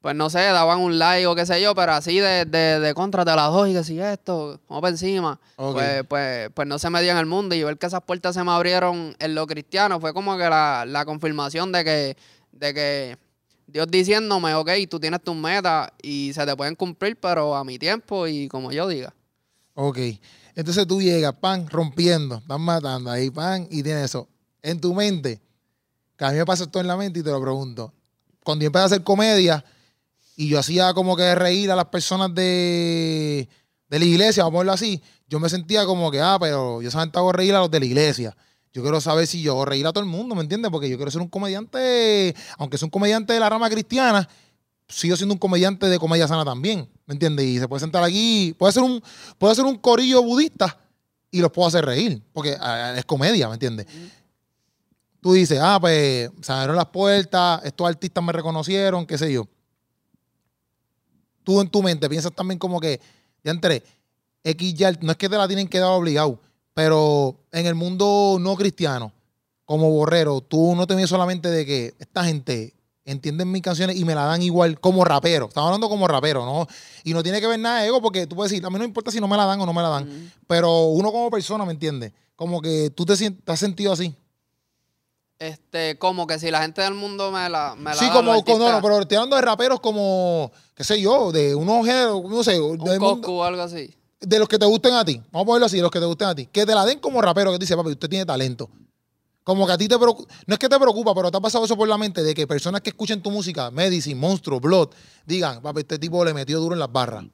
[0.00, 2.94] pues no sé, daban un like o qué sé yo, pero así de, de, de
[2.94, 5.38] contra de las dos y que si esto, vamos por encima.
[5.56, 5.74] Ok.
[5.74, 8.34] Pues, pues, pues no se me dio en el mundo y ver que esas puertas
[8.34, 12.16] se me abrieron en lo cristiano fue como que la, la confirmación de que,
[12.52, 13.18] de que
[13.66, 17.78] Dios diciéndome, ok, tú tienes tus metas y se te pueden cumplir, pero a mi
[17.78, 19.14] tiempo y como yo diga.
[19.74, 19.98] Ok.
[20.54, 24.28] Entonces tú llegas, pan, rompiendo, estás matando ahí, pan, y tienes eso.
[24.62, 25.40] En tu mente,
[26.16, 27.92] que a mí me pasa esto en la mente y te lo pregunto.
[28.44, 29.64] Cuando yo empecé a hacer comedia
[30.36, 33.48] y yo hacía como que reír a las personas de,
[33.88, 36.90] de la iglesia, vamos a ponerlo así, yo me sentía como que, ah, pero yo
[36.90, 38.36] solamente hago reír a los de la iglesia.
[38.72, 40.70] Yo quiero saber si yo reír a todo el mundo, ¿me entiendes?
[40.70, 44.26] Porque yo quiero ser un comediante, aunque sea un comediante de la rama cristiana,
[44.88, 47.44] sigo siendo un comediante de comedia sana también, ¿me entiendes?
[47.44, 49.02] Y se puede sentar aquí, puede ser un,
[49.38, 50.78] puede ser un corillo budista
[51.30, 53.86] y los puedo hacer reír, porque ah, es comedia, ¿me entiendes?
[55.20, 59.46] Tú dices, ah, pues se abrieron las puertas, estos artistas me reconocieron, qué sé yo.
[61.44, 63.00] Tú en tu mente piensas también como que,
[63.44, 63.82] ya entré,
[64.44, 66.40] X ya, no es que te la tienen que dar obligado,
[66.74, 69.12] pero en el mundo no cristiano,
[69.64, 74.04] como borrero, tú no te vienes solamente de que esta gente entienden mis canciones y
[74.04, 75.46] me la dan igual como rapero.
[75.48, 76.66] Estamos hablando como rapero, ¿no?
[77.04, 78.84] Y no tiene que ver nada de ego porque tú puedes decir, a mí no
[78.84, 80.32] importa si no me la dan o no me la dan.
[80.46, 82.12] Pero uno como persona, ¿me entiendes?
[82.36, 84.14] Como que tú te, te has sentido así.
[85.38, 88.44] Este, como que si la gente del mundo me la, me la Sí, da, como,
[88.44, 92.22] como- no, no, pero estoy hablando de raperos como, qué sé yo, de unos géneros,
[92.24, 93.92] no sé, un Coscu o algo así.
[94.22, 95.20] De los que te gusten a ti.
[95.30, 96.46] Vamos a ponerlo así, de los que te gusten a ti.
[96.46, 98.70] Que te la den como rapero, que te dice, papi, usted tiene talento.
[99.44, 101.64] Como que a ti te preocupa, no es que te preocupa, pero te ha pasado
[101.64, 104.90] eso por la mente de que personas que escuchen tu música, Medicine, Monstruo, Blood,
[105.26, 107.24] digan, papi, este tipo le metió duro en las barras.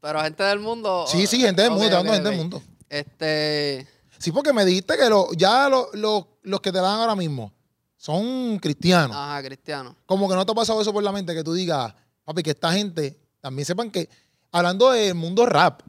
[0.00, 1.06] Pero gente del mundo.
[1.08, 2.62] Sí, sí, gente del ok, mundo, te ok, hablando de gente ok.
[2.62, 2.86] del mundo.
[2.88, 3.88] Este.
[4.18, 7.16] Sí, porque me dijiste que lo- ya lo- lo- los que te la dan ahora
[7.16, 7.52] mismo
[7.96, 9.16] son cristianos.
[9.16, 9.96] Ajá, cristiano.
[10.06, 12.50] Como que no te ha pasado eso por la mente que tú digas, papi, que
[12.50, 14.08] esta gente también sepan que,
[14.56, 15.82] hablando del mundo rap,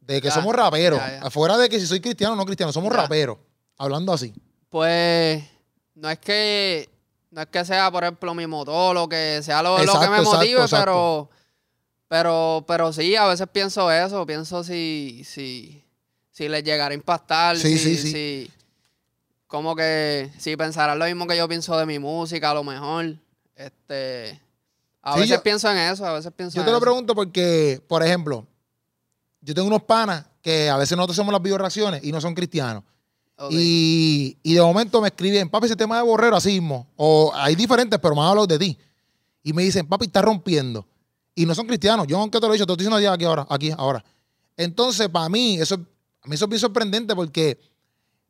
[0.00, 1.26] de que Ya, somos raperos, ya, ya.
[1.26, 3.38] afuera de que si soy cristiano o no cristiano, somos raperos,
[3.78, 4.32] hablando así.
[4.68, 5.42] Pues.
[5.94, 6.88] No es que.
[7.30, 10.18] No es que sea, por ejemplo, mi motor o que sea lo, lo que me
[10.18, 10.84] exacto, motive, exacto.
[10.84, 11.30] pero.
[12.08, 14.24] Pero, pero sí, a veces pienso eso.
[14.26, 15.22] Pienso si.
[15.24, 15.80] si
[16.30, 17.56] si les llegara a impactar.
[17.56, 18.12] Sí, si, sí, sí.
[18.12, 18.50] si-
[19.46, 23.14] como que si pensarás lo mismo que yo pienso de mi música, a lo mejor.
[23.54, 24.40] Este.
[25.06, 26.84] A Sí, veces yo- pienso en eso, a veces pienso Yo en te lo eso.
[26.84, 28.46] pregunto porque, por ejemplo,
[29.42, 32.82] yo tengo unos panas que a veces nosotros hacemos las videoreacciones y no son cristianos.
[33.50, 36.86] Y, y de momento me escriben, papi, ese tema de borrero, así mismo.
[36.96, 38.78] O hay diferentes, pero más hablo de ti.
[39.42, 40.86] Y me dicen, papi, está rompiendo.
[41.34, 42.06] Y no son cristianos.
[42.06, 44.04] Yo, aunque te lo he dicho, te lo estoy diciendo aquí ahora, aquí, ahora.
[44.56, 47.58] Entonces, para mí, eso, a mí eso es bien sorprendente porque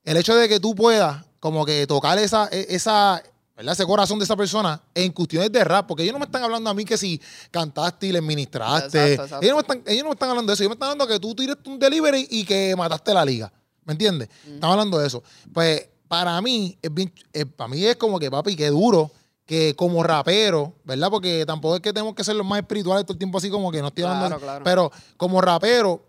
[0.05, 3.23] el hecho de que tú puedas como que tocar esa, e- esa,
[3.57, 3.73] ¿verdad?
[3.73, 6.71] ese corazón de esa persona en cuestiones de rap, porque ellos no me están hablando
[6.71, 9.13] a mí que si cantaste y le ministraste.
[9.13, 9.45] Exacto, exacto.
[9.47, 11.07] Ellos, no me están, ellos no me están hablando de eso, ellos me están hablando
[11.07, 13.53] que tú tiraste un delivery y que mataste la liga.
[13.85, 14.29] ¿Me entiendes?
[14.47, 15.23] Estamos hablando de eso.
[15.53, 19.11] Pues para mí, es bien, eh, para mí es como que, papi, que duro
[19.47, 21.11] que como rapero, ¿verdad?
[21.11, 23.71] Porque tampoco es que tenemos que ser los más espirituales todo el tiempo así como
[23.71, 24.27] que no estoy hablando.
[24.39, 24.65] Claro, claro.
[24.65, 26.03] Pero como rapero,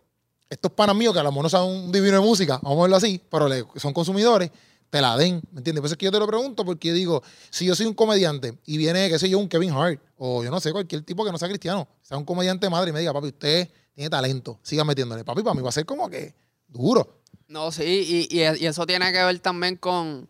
[0.50, 2.82] estos panas míos que a lo mejor no saben un divino de música, vamos a
[2.84, 4.52] verlo así, pero le- son consumidores,
[4.96, 5.82] te la den, ¿me entiendes?
[5.82, 7.94] Por eso es que yo te lo pregunto, porque yo digo, si yo soy un
[7.94, 11.26] comediante y viene, qué sé yo, un Kevin Hart, o yo no sé, cualquier tipo
[11.26, 14.58] que no sea cristiano, sea un comediante madre y me diga, papi, usted tiene talento,
[14.64, 15.26] siga metiéndole.
[15.26, 16.34] Papi, para mí va a ser como que
[16.70, 17.20] duro.
[17.50, 17.84] No, sí,
[18.30, 20.30] y, y, y eso tiene que ver también con,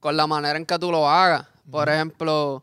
[0.00, 1.46] con la manera en que tú lo hagas.
[1.70, 2.62] Por ejemplo,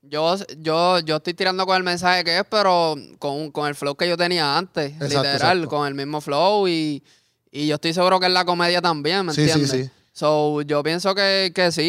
[0.00, 3.94] yo, yo, yo estoy tirando con el mensaje que es, pero con, con el flow
[3.94, 5.68] que yo tenía antes, Exacto, literal, exacto.
[5.68, 7.02] con el mismo flow y,
[7.50, 9.86] y yo estoy seguro que es la comedia también, ¿me Sí, sí, entiendes?
[9.86, 9.90] sí.
[10.16, 11.82] So, yo pienso que, que sí,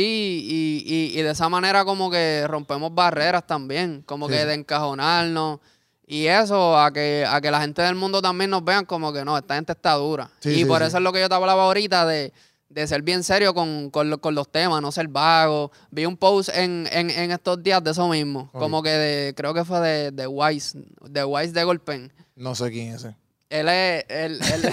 [0.83, 0.83] y,
[1.13, 5.59] y, y de esa manera como que rompemos barreras también, como Sí, que de encajonarnos.
[6.07, 9.23] Y eso, a que, a que la gente del mundo también nos vean como que
[9.23, 10.31] no, esta gente está dura.
[10.39, 12.33] Sí, y sí, por eso es lo que yo te hablaba ahorita de,
[12.69, 15.71] de ser bien serio con, con, lo- con los temas, no ser vago.
[15.91, 19.53] Vi un post en, en, en estos días de eso mismo, como que de, creo
[19.53, 22.11] que fue de, de Wise, de Wise de Golpen.
[22.35, 23.15] No sé quién es ese.
[23.59, 24.61] Él es, él, él,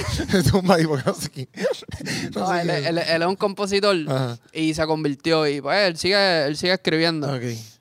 [2.34, 2.86] no es.
[2.86, 4.38] él- él es un compositor Ajá.
[4.52, 7.28] y se convirtió y pues él sigue, él sigue escribiendo.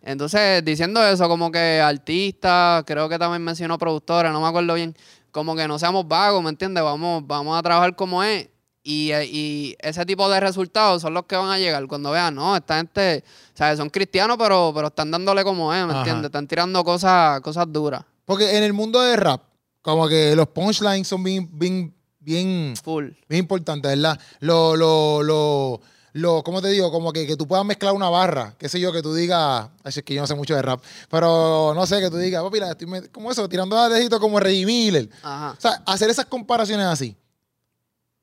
[0.03, 4.95] Entonces, diciendo eso, como que artistas, creo que también mencionó productores, no me acuerdo bien,
[5.31, 6.83] como que no seamos vagos, ¿me entiendes?
[6.83, 8.47] Vamos, vamos a trabajar como es.
[8.83, 12.55] Y, y ese tipo de resultados son los que van a llegar cuando vean, no,
[12.55, 16.25] esta gente, o sea, son cristianos, pero, pero están dándole como es, ¿me entiendes?
[16.25, 19.43] Están tirando cosas, cosas duras, Porque en el mundo de rap,
[19.81, 23.09] como que los punchlines son bien, bien, bien, full.
[23.27, 24.19] bien importantes, ¿verdad?
[24.39, 25.81] Lo, lo, lo,
[26.13, 26.91] lo, ¿cómo te digo?
[26.91, 29.93] Como que, que tú puedas mezclar una barra, qué sé yo, que tú digas, ay,
[29.95, 32.59] es que yo no sé mucho de rap, pero no sé, que tú digas, papi,
[32.59, 35.09] la estoy como eso, tirando a dedito como Reggie Miller.
[35.23, 35.55] Ajá.
[35.57, 37.15] O sea, hacer esas comparaciones así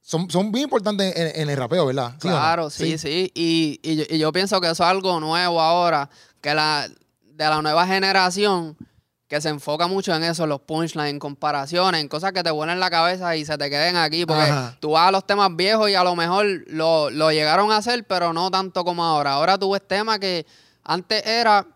[0.09, 2.14] son, son bien importantes en, en el rapeo, ¿verdad?
[2.23, 2.35] ¿Sí no?
[2.35, 3.31] Claro, sí, sí.
[3.35, 6.09] Y, y yo, y yo pienso que eso es algo nuevo ahora,
[6.40, 8.75] que la de la nueva generación
[9.29, 12.81] que se enfoca mucho en eso, los punchlines, en comparaciones, en cosas que te vuelan
[12.81, 14.25] la cabeza y se te queden aquí.
[14.25, 14.77] Porque Ajá.
[14.81, 18.05] tú vas a los temas viejos y a lo mejor lo, lo llegaron a hacer,
[18.07, 19.35] pero no tanto como ahora.
[19.35, 20.47] Ahora tú ves temas que
[20.83, 21.67] antes era,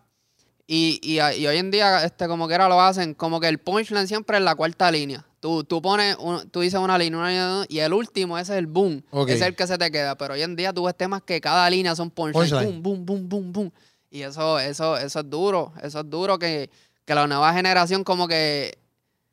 [0.65, 3.59] y, y, y hoy en día, este, como que era lo hacen, como que el
[3.59, 5.23] punchline siempre es la cuarta línea.
[5.39, 8.59] Tú, tú pones, un- tú dices una línea, una línea, y el último ese es
[8.59, 9.03] el boom.
[9.27, 10.15] Es el que se te queda.
[10.17, 12.49] Pero hoy en día tú ves temas que cada línea son punchlines.
[12.51, 12.81] Punchline.
[12.81, 13.71] Boom, boom, boom, boom, boom.
[14.09, 15.73] Y eso, eso, eso es duro.
[15.83, 16.69] Eso es duro que,
[17.05, 18.77] que la nueva generación como que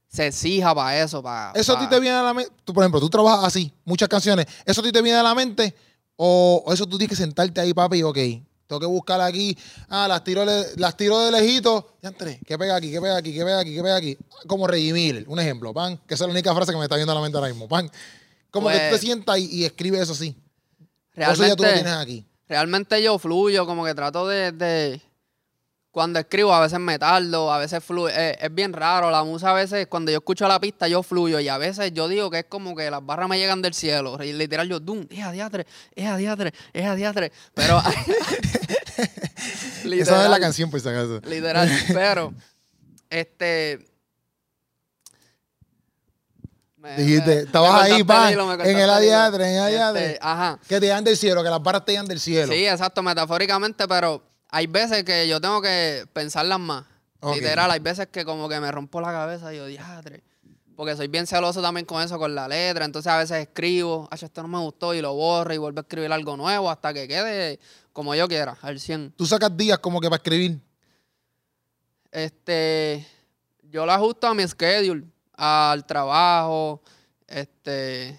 [0.08, 1.22] se exija para eso.
[1.22, 2.52] Para, ¿Eso a ti te viene a la mente?
[2.64, 4.46] Tú, por ejemplo, tú trabajas así, muchas canciones.
[4.64, 5.74] ¿Eso a ti te viene a la mente?
[6.16, 8.18] ¿O, eso tú tienes que sentarte ahí, papi, ok?
[8.66, 9.56] Tengo que buscar aquí.
[9.88, 11.96] Ah, las tiro, las tiro de lejito.
[12.02, 12.38] Ya entré.
[12.46, 12.90] ¿Qué pega aquí?
[12.92, 13.32] ¿Qué pega aquí?
[13.34, 13.74] ¿Qué pega aquí?
[13.74, 14.18] ¿Qué pega aquí?
[14.46, 15.96] Como Reggie Miller, un ejemplo, pan.
[16.06, 17.68] Que esa es la única frase que me está viendo a la mente ahora mismo,
[17.68, 17.90] pan.
[18.50, 20.36] Como que tú te Pues, sientas y, y escribes eso así.
[21.16, 22.26] O eso ya tú lo realmente, tienes aquí.
[22.48, 25.00] realmente yo fluyo, como que trato de, de-
[25.92, 29.50] cuando escribo a veces me tardo, a veces fluyo, es, es bien raro, la musa
[29.50, 32.38] a veces cuando yo escucho la pista yo fluyo y a veces yo digo que
[32.40, 35.32] es como que las barras me llegan del cielo, y literal yo, dum, es a
[35.32, 37.82] diatre, es a diatre, es a diatre, pero
[39.84, 41.20] Esa es la canción, por si acaso.
[41.26, 42.32] Literal, pero
[43.08, 43.86] este
[46.76, 50.06] me- Dijiste, me- estabas me ahí, pan, hilo, en el adiatre, en el adiatre.
[50.12, 50.58] Este, ajá.
[50.68, 52.52] Que te dan del cielo, que las barras te dan del cielo.
[52.52, 56.84] Sí, exacto, metafóricamente, pero hay veces que yo tengo que pensarlas más.
[57.34, 60.22] Literal, hay veces que como que me rompo la cabeza y yo, diadre.
[60.74, 62.86] Porque soy bien celoso también con eso, con la letra.
[62.86, 65.82] Entonces a veces escribo, "Ach, esto no me gustó y lo borro y vuelvo a
[65.82, 67.60] escribir algo nuevo hasta que quede
[67.92, 69.12] como yo quiera, al 100.
[69.16, 70.58] Tú sacas días como que para escribir.
[72.10, 73.06] Este,
[73.64, 76.82] yo lo ajusto a mi schedule, al trabajo,
[77.26, 78.18] este,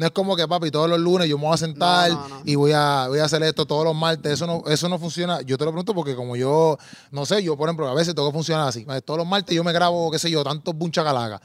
[0.00, 2.28] No es como que, papi, todos los lunes yo me voy a sentar No, no,
[2.38, 2.42] no.
[2.46, 4.32] y voy a, voy a hacer esto todos los martes.
[4.32, 5.42] Eso no, eso no funciona.
[5.42, 6.78] Yo te lo pregunto porque como yo,
[7.10, 8.86] no sé, yo, por ejemplo, a veces tengo que funcionar así.
[8.86, 11.42] Pues, Todos los martes yo me grabo, qué sé yo, tantos bunchacalagas.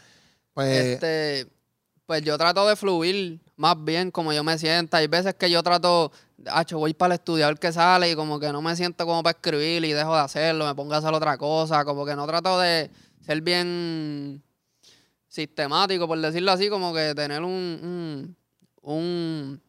[0.53, 1.51] Pues, este,
[2.05, 3.41] pues yo trato de fluir.
[3.57, 4.95] más bien como yo me siento.
[4.95, 6.13] Hay veces que yo trato,
[6.45, 9.35] hacho, voy para el ver qué sale y como que no me siento como para
[9.35, 12.57] escribir y dejo de hacerlo, me pongo a hacer otra cosa, como que no trato
[12.57, 12.89] de
[13.19, 14.41] ser bien
[15.27, 18.37] sistemático, por decirlo así, como que tener un, un,
[18.93, 19.61] un-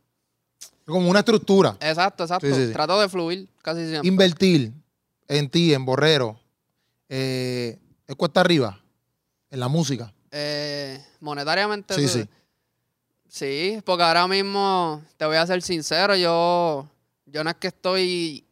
[0.87, 1.77] Como una estructura.
[1.81, 2.47] exacto, exacto.
[2.47, 2.73] Sí, sí, sí.
[2.73, 4.07] Trato de fluir casi siempre.
[4.09, 4.73] Invertir
[5.29, 6.39] en ti, en Borrero,
[7.09, 8.81] eh, es cuesta arriba,
[9.51, 10.13] en la música.
[10.31, 11.95] Eh, monetariamente.
[11.95, 12.29] Sí, sí.
[13.29, 16.89] Sí, porque ahora mismo, te voy a ser sincero, yo,
[17.27, 18.45] yo no es que estoy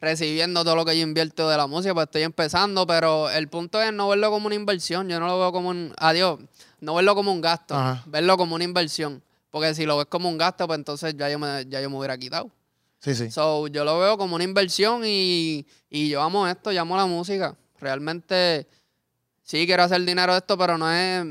[0.00, 3.80] recibiendo todo lo que yo invierto de la música, pues estoy empezando, pero el punto
[3.80, 6.40] es no verlo como una inversión, yo no lo veo como un, adiós,
[6.80, 8.02] no verlo como un gasto, Ajá.
[8.06, 9.22] verlo como una inversión,
[9.56, 11.96] porque si lo ves como un gasto, pues entonces ya yo me, ya yo me
[11.96, 12.50] hubiera quitado.
[12.98, 13.30] Sí, sí.
[13.30, 17.06] So, yo lo veo como una inversión y, y yo amo esto, yo amo la
[17.06, 17.56] música.
[17.80, 18.66] Realmente
[19.40, 21.24] sí quiero hacer dinero de esto, pero no es,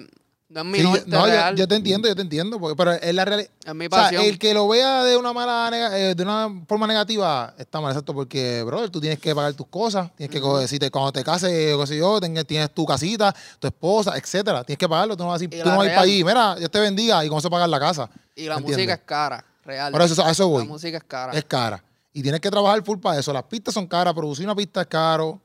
[0.56, 2.60] no es mi Sí, yo- norte no, yo, real, yo te entiendo, yo te entiendo,
[2.60, 3.50] porque, pero es la realidad.
[3.66, 6.88] es mi O sea, el que lo vea de una mala eh, de una forma
[6.88, 10.80] negativa está mal, exacto, porque, brother, tú tienes que pagar tus cosas, tienes que si
[10.80, 14.80] te, cuando te cases, o qué sé yo, tienes tu casita, tu esposa, etcétera, tienes
[14.80, 16.56] que pagarlo, tú no vas a Y tú no vas a ir para allí, mira,
[16.56, 18.10] Dios te bendiga y con eso pagar la casa.
[18.34, 18.78] Y la ¿Entiendes?
[18.78, 19.92] música es cara, real.
[19.92, 21.34] Por eso, a eso la música es cara.
[21.34, 21.84] es cara.
[22.14, 23.34] Y tienes que trabajar full para eso.
[23.34, 25.42] Las pistas son caras, producir una pista es caro.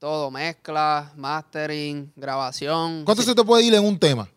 [0.00, 3.04] Todo, mezcla, mastering, grabación.
[3.04, 4.28] ¿Cuánto Sí, se te puede ir en un tema?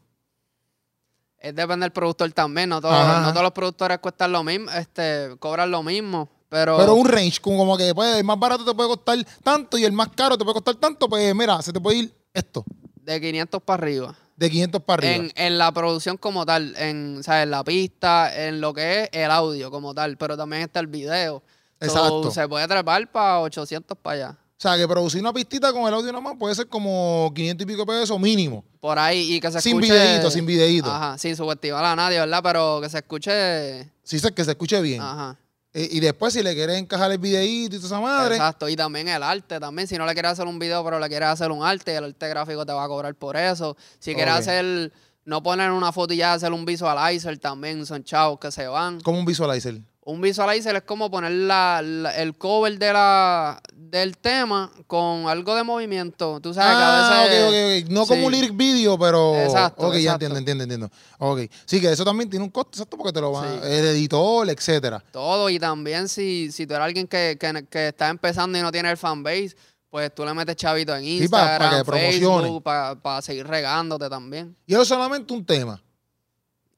[1.41, 2.69] Es depende del productor también.
[2.69, 6.29] No, todos- Ajá, no todos los productores cuestan lo mismo, este, cobran lo mismo.
[6.49, 9.85] Pero, Pero un range, como, que pues, el más barato te puede costar tanto y
[9.85, 13.21] el más caro te puede costar tanto, pues mira, se te puede ir esto, de
[13.21, 14.15] 500 para arriba.
[14.35, 15.15] de 500 para arriba.
[15.15, 19.03] En, en la producción como tal, en, o sea, en la pista, en lo que
[19.03, 21.41] es el audio como tal, pero también está el video.
[21.79, 22.31] So, Exacto.
[22.31, 24.37] se puede trepar para 800 para allá.
[24.61, 27.63] O sea, que producir una pistita con el audio nada más puede ser como 500
[27.63, 28.63] y pico pesos mínimo.
[28.79, 29.91] Por ahí y que se Sin escuche...
[29.91, 30.91] videíto, sin videíto.
[30.91, 32.41] Ajá, sin subestimar a nadie, ¿verdad?
[32.43, 33.89] Pero que se escuche...
[34.03, 35.01] Sí, que se escuche bien.
[35.01, 35.35] Ajá.
[35.73, 38.75] Eh, y después, si le quieres encajar el videíto y toda esa madre, Exacto, y
[38.75, 39.87] también el arte también.
[39.87, 42.29] Si no le quieres hacer un video, pero le quieres hacer un arte, el arte
[42.29, 43.75] gráfico te va a cobrar por eso.
[43.97, 44.93] Si quieres hacer,
[45.25, 49.01] no poner una foto y ya hacer un visualizer también, son chavos que se van.
[49.01, 49.79] como un visualizer.
[50.03, 55.53] Un visualizer es como poner la, la- el cover de la, del tema con algo
[55.53, 56.39] de movimiento.
[56.39, 57.89] Tú sabes que Ah, a ok, veces...
[57.89, 58.25] No como sí.
[58.25, 59.35] un lyric video, pero.
[59.35, 60.89] Exacto, Ok, ya entiendo, entiendo, entiendo.
[61.19, 61.41] Ok.
[61.65, 63.49] Sí, que eso también tiene un costo, exacto, porque te lo van.
[63.61, 63.67] Sí.
[63.67, 65.03] El editor, etcétera.
[65.11, 68.71] Todo, y también si, si tú eres alguien que, que, que está empezando y no
[68.71, 69.57] tiene el fanbase,
[69.89, 72.43] pues tú le metes chavito en Sí, Instagram, que promocione.
[72.43, 74.55] Facebook, para seguir regándote también.
[74.65, 75.83] Y eso es solamente un tema.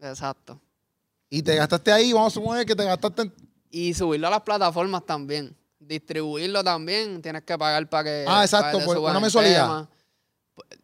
[0.02, 0.60] Exacto.
[1.30, 3.22] Y te gastaste ahí, vamos a suponer que te gastaste.
[3.24, 3.34] en-
[3.70, 5.56] Y subirlo a las plataformas también.
[5.88, 8.26] Distribuirlo también, tienes que pagar para que.
[8.28, 9.70] Ah, exacto, por- suban una mensualidad.
[9.82, 9.88] o,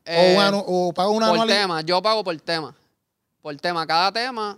[0.06, 2.76] Eh, anu- o paga una por tema, yo pago por tema.
[3.42, 4.58] Por tema, cada tema,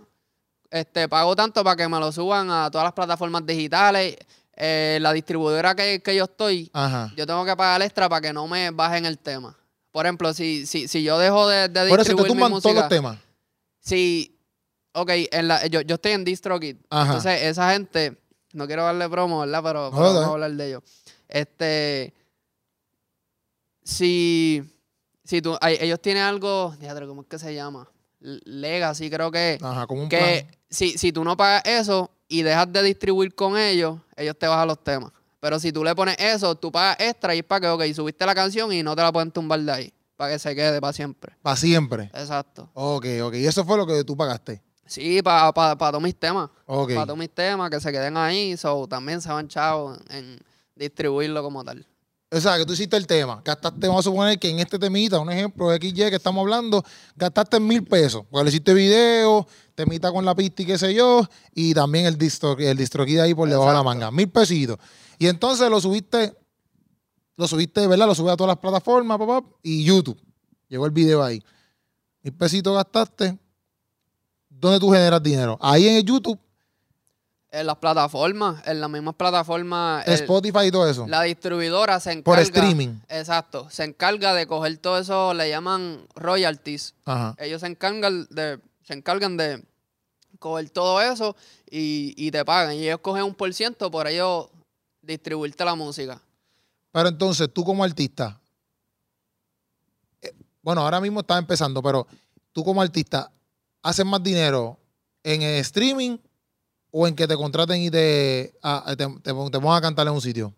[0.70, 4.16] este, pago tanto para que me lo suban a todas las plataformas digitales.
[4.54, 7.10] Eh, la distribuidora que, que yo estoy, Ajá.
[7.16, 9.56] yo tengo que pagar extra para que no me bajen el tema.
[9.90, 12.50] Por ejemplo, si, si, si yo dejo de, de Por eso te distribuir mi tumban
[12.50, 13.18] todos música, los temas.
[13.80, 14.38] si,
[14.92, 16.76] ok, en la, yo, yo estoy en DistroKid.
[16.90, 18.18] Entonces, esa gente,
[18.52, 19.62] no quiero darle promo, ¿verdad?
[19.62, 20.82] Pero, vamos a hablar de ellos.
[21.28, 22.12] Este,
[23.82, 24.62] si,
[25.24, 27.88] si tú, ellos tienen algo, diadre, ¿cómo es que se llama?
[28.20, 29.58] Legacy, creo que.
[29.60, 30.56] Ajá, como un Que plan.
[30.70, 34.68] si, si tú no pagas eso y dejas de distribuir con ellos, ellos te bajan
[34.68, 35.12] los temas.
[35.40, 38.24] Pero si tú le pones eso, tú pagas extra y es para que, ok, subiste
[38.24, 39.92] la canción y no te la pueden tumbar de ahí.
[40.16, 41.34] Para que se quede para siempre.
[41.42, 42.04] Para siempre.
[42.14, 42.70] Exacto.
[42.74, 43.34] Ok, ok.
[43.34, 44.62] Y eso fue lo que tú pagaste.
[44.86, 46.50] Sí, para pa, pa todos mis temas.
[46.66, 46.94] Ok.
[46.94, 48.56] Para todos mis temas que se queden ahí.
[48.56, 50.38] So, también se van chavos en
[50.74, 51.86] distribuirlo como tal.
[52.34, 53.42] O sea, que tú hiciste el tema.
[53.44, 56.82] Gastaste, vamos a suponer que en este temita, un ejemplo, XY que estamos hablando,
[57.14, 58.24] gastaste mil pesos.
[58.30, 62.16] Porque le hiciste video, temita con la pista y qué sé yo, y también el
[62.16, 64.10] distro, el distroquí ahí por debajo de la manga.
[64.10, 64.78] Mil pesitos.
[65.18, 66.34] Y entonces lo subiste,
[67.36, 68.06] lo subiste, ¿verdad?
[68.06, 70.18] Lo subiste a todas las plataformas, papá, y YouTube.
[70.68, 71.42] Llegó el video ahí.
[72.22, 73.38] Mil pesitos gastaste.
[74.62, 75.58] ¿Dónde tú generas dinero?
[75.60, 76.38] Ahí en el YouTube,
[77.50, 80.06] En las plataformas, en las mismas plataformas.
[80.06, 81.04] el- Spotify y todo eso.
[81.08, 82.24] la distribuidora se encarga.
[82.24, 83.00] Por streaming.
[83.08, 83.68] Exacto.
[83.70, 86.94] Se encarga de coger todo eso, le llaman royalties.
[87.04, 87.34] Ajá.
[87.38, 89.64] Ellos se encargan de, se encargan de
[90.38, 91.34] coger todo eso
[91.68, 92.74] y, y te pagan.
[92.76, 94.46] Y ellos cogen un por ciento por ellos
[95.02, 96.22] distribuirte la música.
[96.92, 98.38] Pero entonces, tú como artista,
[100.22, 100.32] eh,
[100.62, 102.06] bueno, ahora mismo estás empezando, pero
[102.52, 103.30] tú como artista,
[103.82, 104.78] ¿haces más dinero
[105.22, 106.18] en el streaming
[106.90, 110.12] o en que te contraten y te, a- te, te, te pongan a cantar en
[110.14, 110.52] un sitio?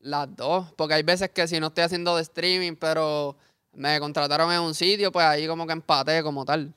[0.00, 3.36] Las dos, porque hay veces que si no estoy haciendo de streaming, pero
[3.72, 6.72] me contrataron en un sitio, pues ahí como que empaté como tal.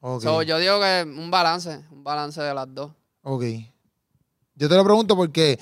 [0.00, 0.22] Ok.
[0.22, 2.90] So, yo digo que un balance, un balance de las dos.
[3.22, 3.44] Ok.
[4.54, 5.58] Yo te lo pregunto porque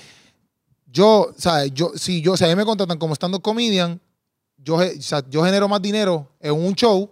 [0.85, 3.99] yo, sea, yo, si yo, si a mí me contratan como stand-up comedian,
[4.57, 7.09] yo, ge- o sea, yo genero más dinero en un show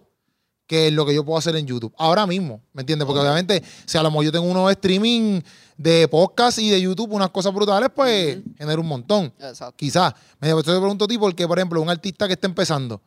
[0.70, 1.92] que lo que yo puedo hacer en YouTube.
[1.98, 3.04] Ahora mismo, ¿me entiendes?
[3.04, 5.40] Porque obviamente, si a lo mejor yo tengo unos streaming
[5.76, 9.32] de podcast y de YouTube, unas cosas brutales, pues genero un montón.
[9.40, 9.74] Exacto.
[9.76, 10.14] Quizás.
[10.38, 13.02] Me yo te pregunto a ti porque, por ejemplo, un artista que está empezando,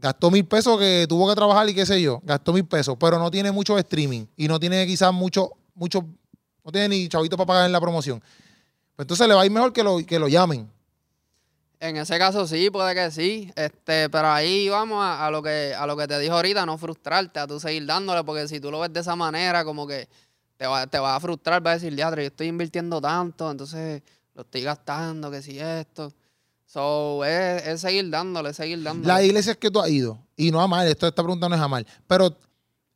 [0.00, 3.18] gastó mil pesos que tuvo que trabajar y qué sé yo, gastó mil pesos, pero
[3.18, 6.06] no tiene mucho streaming y no tiene quizás mucho, mucho,
[6.64, 8.18] no tiene ni chavito para pagar en la promoción.
[8.96, 10.70] Pues entonces le va a ir mejor que lo, que lo llamen.
[11.84, 13.52] En ese caso sí, puede que sí.
[13.54, 17.38] Este, pero ahí vamos a, lo que a lo que te dijo ahorita, no frustrarte,
[17.38, 20.08] a tú seguir dándole, porque si tú lo ves de esa manera, como que
[20.56, 24.02] te va, te va a frustrar, vas a decir, diadre, yo estoy invirtiendo tanto, entonces
[24.32, 26.10] lo estoy gastando, que si esto.
[26.64, 29.06] So, es, es seguir dándole, seguir dándole.
[29.06, 31.60] Las iglesias que tú has ido, y no a mal, esto, esta pregunta no es
[31.60, 32.34] a mal, pero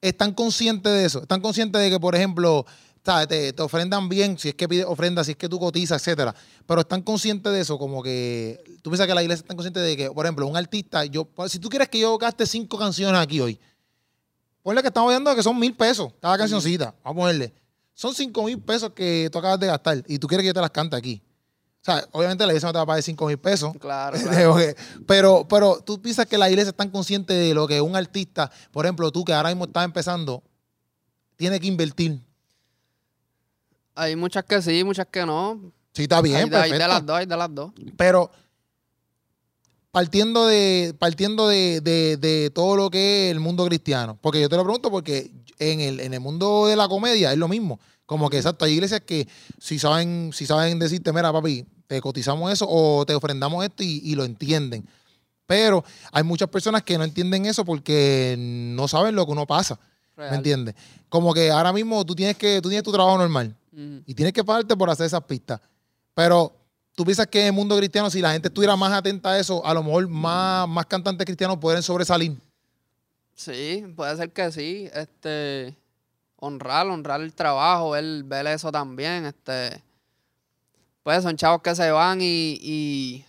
[0.00, 2.64] están conscientes de eso, están conscientes de que, por ejemplo,
[3.04, 3.28] ¿sabes?
[3.28, 6.34] Te, te ofrendan bien, si es que pides ofrenda, si es que tú cotizas, etcétera.
[6.66, 9.96] Pero están conscientes de eso, como que tú piensas que la iglesia está consciente de
[9.96, 13.40] que, por ejemplo, un artista, yo, si tú quieres que yo gaste cinco canciones aquí
[13.40, 13.58] hoy,
[14.62, 17.54] ponle que estamos viendo que son mil pesos cada cancioncita, vamos a ponerle.
[17.94, 20.60] Son cinco mil pesos que tú acabas de gastar y tú quieres que yo te
[20.60, 21.22] las cante aquí.
[21.80, 24.18] O sea, obviamente la iglesia no te va a pagar cinco mil pesos, Claro,
[25.06, 28.50] pero, pero tú piensas que la iglesia es tan consciente de lo que un artista,
[28.72, 30.42] por ejemplo, tú que ahora mismo estás empezando,
[31.36, 32.20] tiene que invertir.
[33.98, 35.72] Hay muchas que sí, muchas que no.
[35.92, 37.72] Sí, está bien, hay, de, hay de las dos, hay de las dos.
[37.96, 38.30] Pero
[39.90, 44.48] partiendo de, partiendo de, de- de todo lo que es el mundo cristiano, porque yo
[44.48, 47.80] te lo pregunto porque en el, en el mundo de la comedia es lo mismo.
[48.06, 49.26] Como que exacto, hay iglesias que
[49.58, 54.00] si saben, si saben decirte, mira, papi, te cotizamos eso o te ofrendamos esto y,
[54.04, 54.86] y lo entienden.
[55.46, 59.78] Pero hay muchas personas que no entienden eso porque no saben lo que uno pasa.
[60.16, 60.30] Real.
[60.30, 60.74] ¿Me entiendes?
[61.08, 63.54] Como que ahora mismo tú tienes que, tú tienes tu trabajo normal
[64.06, 65.60] Y tienes que pagarte por hacer esas pistas.
[66.14, 66.52] Pero
[66.96, 69.64] tú piensas que en el mundo cristiano, si la gente estuviera más atenta a eso,
[69.64, 72.36] a lo mejor más, más cantantes cristianos pueden sobresalir.
[73.34, 74.88] Sí, puede ser que sí.
[74.92, 75.76] Este,
[76.36, 79.26] honrar, honrar el trabajo, ver, ver eso también.
[79.26, 79.80] Este,
[81.04, 83.24] pues son chavos que se van y, y,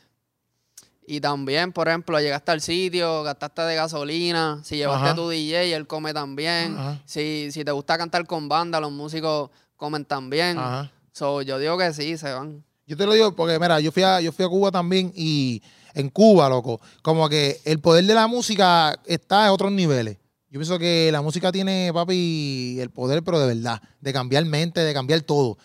[1.05, 5.15] y también, por ejemplo, llegaste al sitio, gastaste de gasolina, si llevaste Ajá.
[5.15, 6.75] tu DJ, él come también.
[7.05, 10.59] Si, si te gusta cantar con banda, los músicos comen también.
[10.59, 10.91] Ajá.
[11.13, 12.63] So, yo digo que sí, se van.
[12.85, 15.63] Yo te lo digo porque, mira, yo fui a, yo fui a Cuba también y
[15.95, 20.17] en Cuba, loco, como que el poder de la música está a otros niveles.
[20.49, 24.81] Yo pienso que la música tiene, papi, el poder, pero de verdad, de cambiar mente,
[24.81, 25.57] de cambiar todo,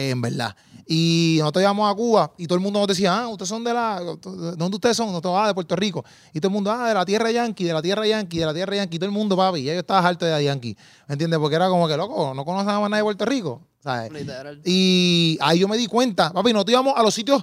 [0.00, 0.54] eh, en verdad.
[0.86, 3.72] Y nosotros íbamos a Cuba y todo el mundo nos decía, ah, ustedes son de
[3.72, 5.06] la, ¿de dónde ustedes son?
[5.08, 6.04] Nosotros, ah, de Puerto Rico.
[6.34, 8.54] Y todo el mundo, ah, de la tierra yankee, de la tierra yankee, de la
[8.54, 8.98] tierra yankee.
[8.98, 10.76] Todo el mundo, papi, ya yo estaba harto de la yankee.
[11.06, 11.38] ¿Me entiendes?
[11.38, 13.62] Porque era como que, loco, no conocemos a nadie de Puerto Rico.
[13.82, 14.12] ¿sabes?
[14.12, 14.60] Literal.
[14.64, 17.42] Y ahí yo me di cuenta, papi, nosotros íbamos a los sitios,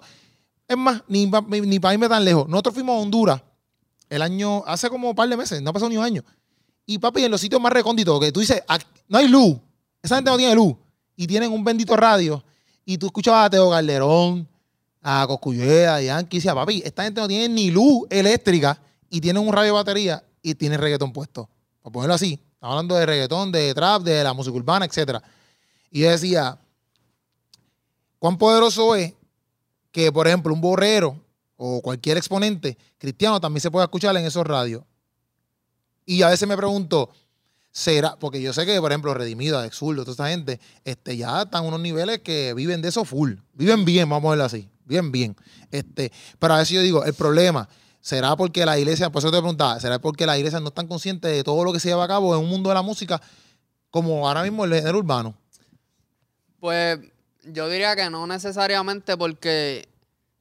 [0.67, 2.47] es más, ni, ni, ni para irme tan lejos.
[2.49, 3.41] Nosotros fuimos a Honduras
[4.09, 6.23] el año, hace como un par de meses, no pasó ni un año.
[6.85, 9.57] Y papi, en los sitios más recónditos, que tú dices, "Ac- no hay luz,
[10.03, 10.75] esa gente no tiene luz,
[11.15, 12.43] y tienen un bendito radio,
[12.89, 14.47] y tú escuchabas a Teo Calderón,
[15.01, 18.79] a Cosculluela, a Yankee, y decía, papi, esta gente no tiene ni luz eléctrica,
[19.09, 21.49] y tienen un radio de batería, y tienen reggaetón puesto.
[21.81, 25.21] Por ponerlo así, estamos hablando de reggaetón, de trap, de la música urbana, etcétera.
[25.91, 26.57] Y yo decía,
[28.19, 29.13] cuán poderoso es
[29.91, 31.19] que, por ejemplo, un borrero
[31.57, 34.81] o cualquier exponente cristiano también se pueda escuchar en esos radios.
[36.05, 37.09] Y a veces me pregunto,
[37.71, 38.15] ¿será?
[38.17, 41.79] Porque yo sé que, por ejemplo, Redimido, Exurdo, toda esta gente, este, ya están unos
[41.79, 43.33] niveles que viven de eso full.
[43.53, 44.69] Viven bien, vamos a verlo así.
[44.85, 45.35] Viven bien.
[45.71, 47.67] Este, pero a veces yo digo, el problema,
[47.99, 51.31] ¿será porque la iglesia, por eso te preguntaba, ¿será porque la iglesia no están conscientes
[51.31, 53.21] de todo lo que se lleva a cabo en un mundo de la música
[53.89, 55.35] como ahora mismo el género urbano?
[56.59, 56.99] Pues
[57.43, 59.87] yo diría que no necesariamente porque,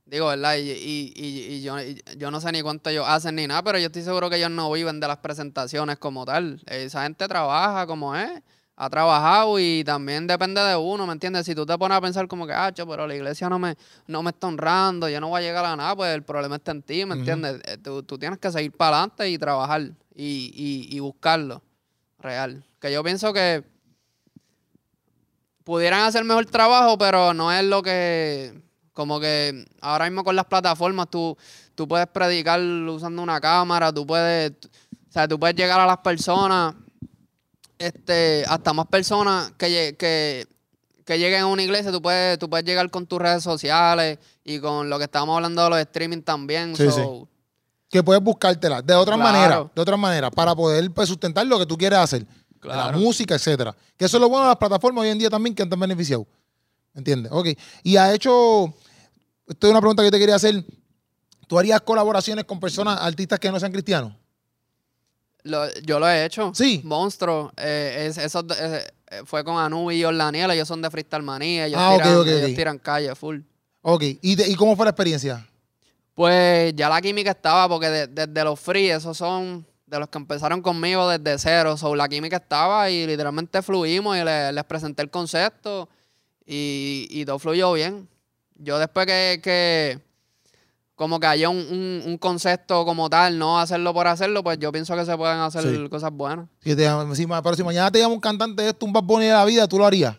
[0.07, 0.57] digo, ¿verdad?
[0.57, 1.77] Y, y- y- y yo,
[2.17, 4.51] yo no sé ni cuánto ellos hacen ni nada, pero yo estoy seguro que ellos
[4.51, 6.63] no viven de las presentaciones como tal.
[6.67, 8.31] Esa gente trabaja como es,
[8.77, 11.47] ha trabajado y también depende de uno, ¿me entiendes?
[11.47, 13.75] Si tú te pones a pensar como que, ah, cho, pero la iglesia no me,
[14.07, 16.73] no me está honrando, yo no voy a llegar a nada, pues el problema está
[16.73, 17.61] en ti, ¿me entiendes?
[17.65, 19.95] Eh, Tú, tú tienes que seguir para adelante y trabajar y,
[20.55, 21.63] y, y buscarlo,
[22.19, 22.65] real.
[22.81, 23.65] Que yo pienso que
[25.65, 28.63] pudieran hacer mejor trabajo, pero no es lo que.
[28.97, 31.37] Como que ahora mismo con las plataformas tú,
[31.75, 34.53] tú puedes predicar usando una cámara, tú puedes.
[34.53, 36.75] O sea, tú puedes llegar a las personas,
[37.79, 40.47] este, hasta más personas que, que,
[41.05, 44.61] que lleguen a una iglesia, tú puedes, tú puedes llegar con tus redes sociales y
[44.61, 46.75] con lo que estábamos hablando de los streaming también.
[46.75, 47.29] Sí, so,
[47.91, 49.31] que puedes buscártela de otra Claro.
[49.31, 52.27] manera, de otra manera, para poder pues, sustentar lo que tú quieres hacer.
[52.63, 53.77] la música, etcétera.
[53.99, 56.27] Que eso es lo bueno de las plataformas hoy en día también que han beneficiado.
[56.95, 57.31] ¿Entiendes?
[57.31, 57.49] Ok.
[57.83, 58.73] Y ha hecho,
[59.49, 60.65] esto es una pregunta que te quería hacer.
[61.47, 64.13] ¿Tú harías colaboraciones con personas, artistas que no sean cristianos?
[65.45, 66.53] Lo- yo lo he hecho.
[66.55, 66.81] Sí.
[66.85, 67.53] Monstruo.
[67.57, 70.51] eh, es- eso eh, eh, fue con Anubi y Orlaniel.
[70.51, 71.67] Ellos son de Freestyle Manía.
[71.67, 72.57] Ellos, Ah, ok, tiran, ok, ellos ok.
[72.57, 73.39] tiran calle full.
[73.83, 74.03] Ok.
[74.23, 75.47] ¿Y, de- ¿Y cómo fue la experiencia?
[76.15, 80.19] Pues ya la química estaba, porque de- desde los free, esos son de los que
[80.19, 81.77] empezaron conmigo desde cero.
[81.77, 85.89] So, la química estaba y literalmente fluimos y le- les presenté el concepto
[86.45, 88.09] y, y todo fluyó bien.
[88.59, 90.01] Yo después que, que
[90.95, 94.73] como que haya un, un- un concepto como tal, no hacerlo por hacerlo, pues yo
[94.73, 95.89] pienso que se pueden hacer Sí.
[95.91, 96.47] cosas buenas.
[96.65, 99.27] Si te si pero si mañana te llama un cantante de esto, un Bad Bunny
[99.27, 100.17] de la vida, ¿tú lo harías?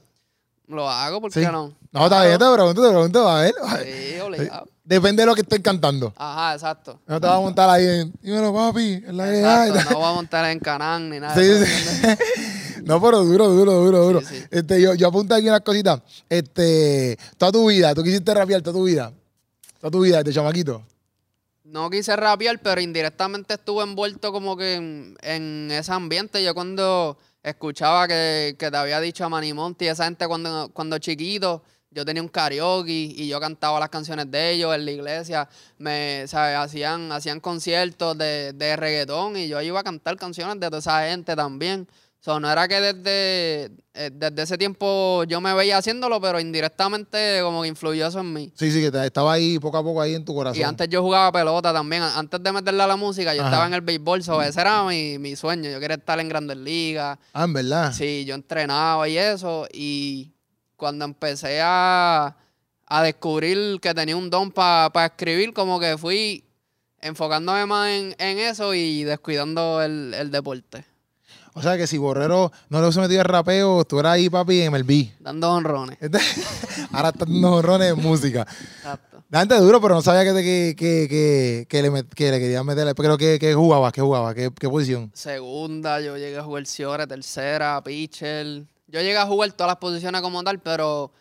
[0.67, 1.39] Lo hago, ¿por Sí.
[1.39, 1.73] qué no?
[1.91, 3.53] No, está bien, te pregunto, te pregunto, a ver.
[3.83, 4.67] Sí, obligado.
[4.83, 6.13] Depende de lo que estés cantando.
[6.15, 6.99] Ajá, exacto.
[7.07, 9.35] No te vas a montar ahí en, dímelo papi, en la.
[9.35, 11.35] Exacto, no voy a montar en Canán ni nada.
[11.35, 12.07] Sí, sí.
[12.87, 14.21] No, pero duro, duro, duro, duro.
[14.21, 14.43] Sí, sí.
[14.49, 16.01] Este, yo, yo apunté aquí unas cositas.
[16.29, 19.11] Este, toda tu vida, tú quisiste rapear toda tu vida.
[19.79, 20.81] Toda tu vida, de chamaquito.
[21.65, 26.41] No quise rapear, pero indirectamente estuve envuelto como que en, en ese ambiente.
[26.41, 30.97] Yo cuando escuchaba que, que te había dicho a Manny Monty, esa gente cuando, cuando
[30.97, 31.61] chiquito,
[31.91, 35.49] yo tenía un karaoke y yo cantaba las canciones de ellos en la iglesia.
[35.77, 36.57] Me, ¿sabes?
[36.57, 41.07] Hacían, hacían conciertos de, de reggaetón y yo iba a cantar canciones de toda esa
[41.07, 41.87] gente también.
[42.19, 47.39] So, no era que desde, eh, desde ese tiempo yo me veía haciéndolo, pero indirectamente
[47.41, 48.51] como que influyó eso en mí.
[48.55, 50.59] Sí, sí, que estaba ahí poco a poco ahí en tu corazón.
[50.59, 52.01] Y antes yo jugaba pelota también.
[52.03, 53.49] Antes de meterle a la música, yo Ajá.
[53.49, 54.23] estaba en el béisbol.
[54.23, 55.69] So ese era mi, mi sueño.
[55.69, 57.17] Yo quería estar en grandes ligas.
[57.33, 57.93] Ah, en verdad.
[57.93, 59.67] Sí, yo entrenaba y eso.
[59.71, 60.33] Y
[60.75, 62.35] cuando empecé a,
[62.87, 66.43] a descubrir que tenía un don para escribir, como que fui
[66.99, 70.83] enfocándome más en, en eso y descuidando el, el deporte.
[71.57, 74.61] O sea que si Borrero no le hubiese metido el rapeo, tú eras ahí, papi,
[74.61, 75.09] en MLB.
[75.19, 75.97] Dando honrones.
[75.99, 76.19] Este-
[76.91, 78.41] Ahora estás dando honrones en música.
[78.77, 79.23] Exacto.
[79.31, 82.39] Antes duro, pero no sabía que, te- que, que, que, que le, met- que le
[82.39, 82.93] querían meterle.
[82.95, 85.11] Pero que, que jugabas, que jugabas, ¿Qué, qué posición.
[85.13, 88.63] Segunda, yo llegué a jugar Ciore, tercera, pitcher.
[88.87, 91.11] Yo llegué a jugar todas las posiciones como tal, pero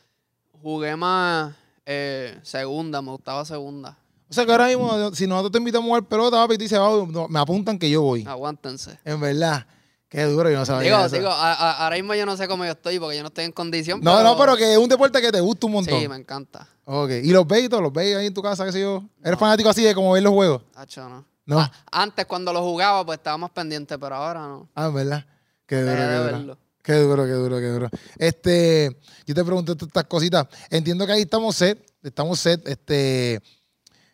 [0.62, 1.54] jugué más
[1.86, 3.96] eh, segunda, me gustaba segunda.
[4.28, 6.64] O sea que ahora mismo, si nosotros te invitamos a jugar pelota, papi, y te
[6.64, 8.24] dices, "Vamos, no, me apuntan que yo voy.
[8.26, 8.98] Aguántense.
[9.04, 9.66] En verdad.
[10.08, 11.16] Qué duro, yo no sabía Digo, eso.
[11.16, 13.44] digo, a- a- ahora mismo yo no sé cómo yo estoy porque yo no estoy
[13.44, 14.00] en condición.
[14.02, 16.00] no, no, pero que es un deporte que te gusta un montón.
[16.00, 16.68] Sí, me encanta.
[16.84, 17.10] Ok.
[17.24, 17.82] ¿Y los veis todos?
[17.82, 19.02] ¿Los veis ahí en tu casa, qué sé yo?
[19.24, 20.62] ¿Eres fanático así de como ver los juegos?
[20.76, 21.24] Hacho, no.
[21.44, 21.58] No.
[21.60, 24.68] Ah, antes cuando lo jugaba pues estábamos pendientes, pero ahora no.
[24.74, 25.26] Ah, en verdad.
[25.66, 26.32] Qué duro, Dejé qué de duro.
[26.32, 26.58] verlo.
[26.82, 27.88] Qué duro, qué duro, qué duro.
[28.16, 28.96] Este,
[29.26, 30.46] yo te pregunto todas estas cositas.
[30.70, 32.66] Entiendo que ahí estamos set, estamos set.
[32.68, 33.40] Este,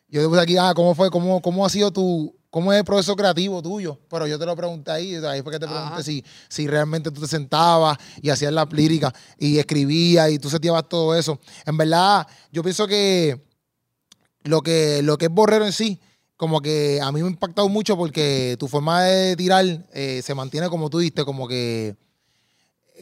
[0.08, 1.10] yo te puse aquí, ah, ¿cómo fue?
[1.10, 3.98] ¿Cómo, cómo ha sido tu, cómo es el proceso creativo tuyo?
[4.10, 6.02] Pero yo te lo pregunté ahí, ahí fue que te pregunté Ajá.
[6.02, 10.86] si, si realmente tú te sentabas y hacías la lírica y escribías y tú seteabas
[10.86, 11.40] todo eso.
[11.64, 13.40] En verdad, yo pienso que
[14.42, 15.98] lo que, lo que es Borrero en sí,
[16.36, 20.34] como que a mí me ha impactado mucho porque tu forma de tirar eh, se
[20.34, 21.96] mantiene como tú diste, como que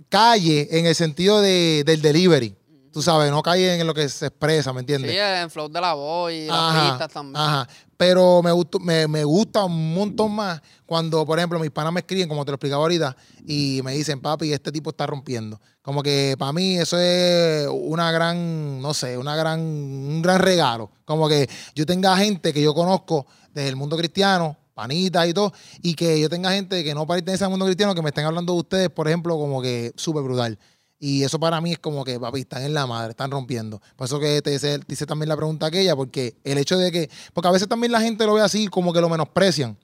[0.08, 2.54] calle en el sentido de, del delivery.
[2.92, 5.12] Tú sabes, no calle en lo que se expresa, ¿me entiendes?
[5.12, 7.36] Sí, en flow de la voz y las Ajá, pistas también.
[7.36, 7.68] Ajá.
[7.96, 12.00] Pero me, gustó, me, me gusta un montón más cuando, por ejemplo, mis panas me
[12.00, 13.16] escriben, como te lo explicaba ahorita,
[13.46, 15.60] y me dicen, papi, este tipo está rompiendo.
[15.82, 20.90] Como que para mí eso es una gran, no sé, una gran, un gran regalo.
[21.04, 25.52] Como que yo tenga gente que yo conozco desde el mundo cristiano, panitas y todo,
[25.82, 28.54] y que yo tenga gente que no pertenece al mundo cristiano, que me estén hablando
[28.54, 30.58] de ustedes, por ejemplo, como que súper brutal.
[31.02, 33.80] Y eso para mí es como que, papi, están en la madre, están rompiendo.
[33.96, 36.92] Por eso que te hice, te hice también la pregunta aquella, porque el hecho de
[36.92, 39.76] que, porque a veces también la gente lo ve así, como que lo menosprecian.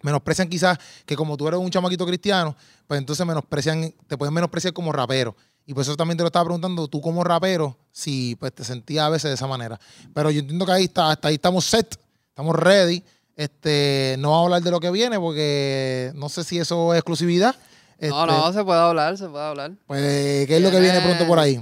[0.00, 4.72] Menosprecian quizás que como tú eres un chamaquito cristiano, pues entonces menosprecian, te pueden menospreciar
[4.72, 5.36] como rapero.
[5.66, 9.04] Y por eso también te lo estaba preguntando, tú como rapero, si pues te sentías
[9.04, 9.78] a veces de esa manera.
[10.14, 13.04] Pero yo entiendo que ahí está, hasta ahí estamos set, estamos ready.
[13.36, 16.98] Este, no vamos a hablar de lo que viene porque no sé si eso es
[17.00, 17.54] exclusividad.
[18.00, 19.72] No, Este, no, se puede hablar, se puede hablar.
[19.86, 21.60] Pues, ¿qué es lo que viene pronto por ahí?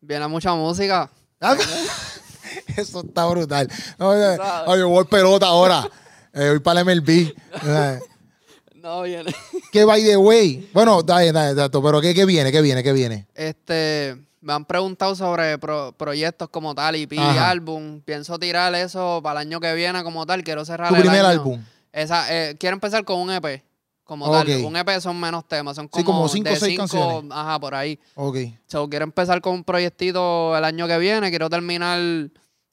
[0.00, 1.08] Viene mucha música.
[1.40, 1.56] Ah,
[2.76, 3.68] Eso está brutal.
[3.98, 4.68] Oye, sabes.
[4.68, 5.88] oye, voy pelota ahora.
[6.34, 7.08] Eh, voy para el MLB.
[7.64, 8.00] Eh,
[8.74, 9.32] No viene.
[9.70, 10.68] ¿Qué by the way?
[10.72, 12.50] Bueno, dale, dale, exacto, pero ¿qué, ¿qué viene?
[12.50, 12.82] ¿Qué viene?
[12.82, 13.26] ¿Qué viene?
[13.34, 17.50] Este, me han preguntado sobre pro- proyectos como tal, EP, Ajá.
[17.50, 18.00] álbum.
[18.00, 20.42] Pienso tirar eso para el año que viene como tal.
[20.42, 21.28] Quiero cerrar Tu el primer año.
[21.28, 21.64] álbum.
[21.92, 23.62] Esa, eh, quiero empezar con un EP.
[24.04, 24.48] Como tal.
[24.64, 25.76] Un EP son menos temas.
[25.76, 27.30] Son Sí, como, como cinco de o seis cinco- canciones.
[27.32, 27.98] Ajá, por ahí.
[28.14, 28.36] Ok.
[28.66, 31.30] So, quiero empezar con un proyectito el año que viene.
[31.30, 32.00] Quiero terminar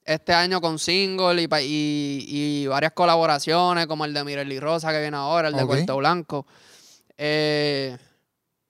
[0.04, 4.90] este año con single y, pa- y, y varias colaboraciones, como el de Mireli Rosa
[4.92, 5.68] que viene ahora, el de Ok.
[5.68, 6.46] Puerto Blanco.
[7.16, 7.96] Eh,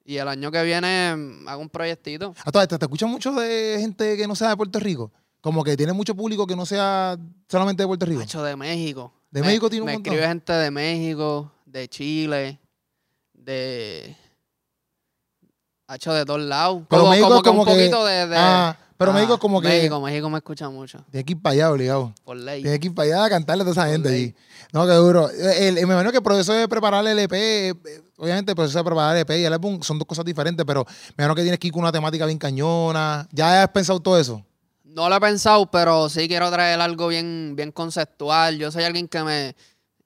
[0.05, 2.35] y el año que viene mm, hago un proyectito.
[2.45, 5.13] A todas estas, ¿te escuchan mucho de gente que no sea de Puerto Rico?
[5.41, 7.17] Como que tiene mucho público que no sea
[7.49, 8.21] solamente de Puerto Rico.
[8.21, 9.13] Macho de México.
[9.31, 10.13] ¿De Me- México tiene un Me montón?
[10.13, 12.59] escribe gente de México, de Chile,
[13.35, 14.16] de.
[15.87, 16.83] Hacho de todos lados.
[16.89, 18.27] Pero como, México como que como un que- poquito de.
[18.29, 21.05] de- Ah, pero Ah, México como que México, México me escucha mucho.
[21.11, 22.14] que ir para allá, obligado.
[22.25, 22.62] Por ley.
[22.62, 24.23] Que ir para allá a cantarle a toda esa Por gente ley.
[24.25, 24.35] allí.
[24.73, 25.29] No, qué duro.
[25.31, 27.75] El, el- me imagino que el proceso de preparar el EP, eh,
[28.18, 30.85] obviamente el proceso de preparar el EP y el álbum son dos cosas diferentes, pero
[31.16, 33.27] me imagino que tienes que ir con una temática bien cañona.
[33.33, 34.45] ¿Ya has pensado todo eso?
[34.85, 38.59] No lo he pensado, pero sí quiero traer algo bien, bien conceptual.
[38.59, 39.57] Yo soy alguien que me.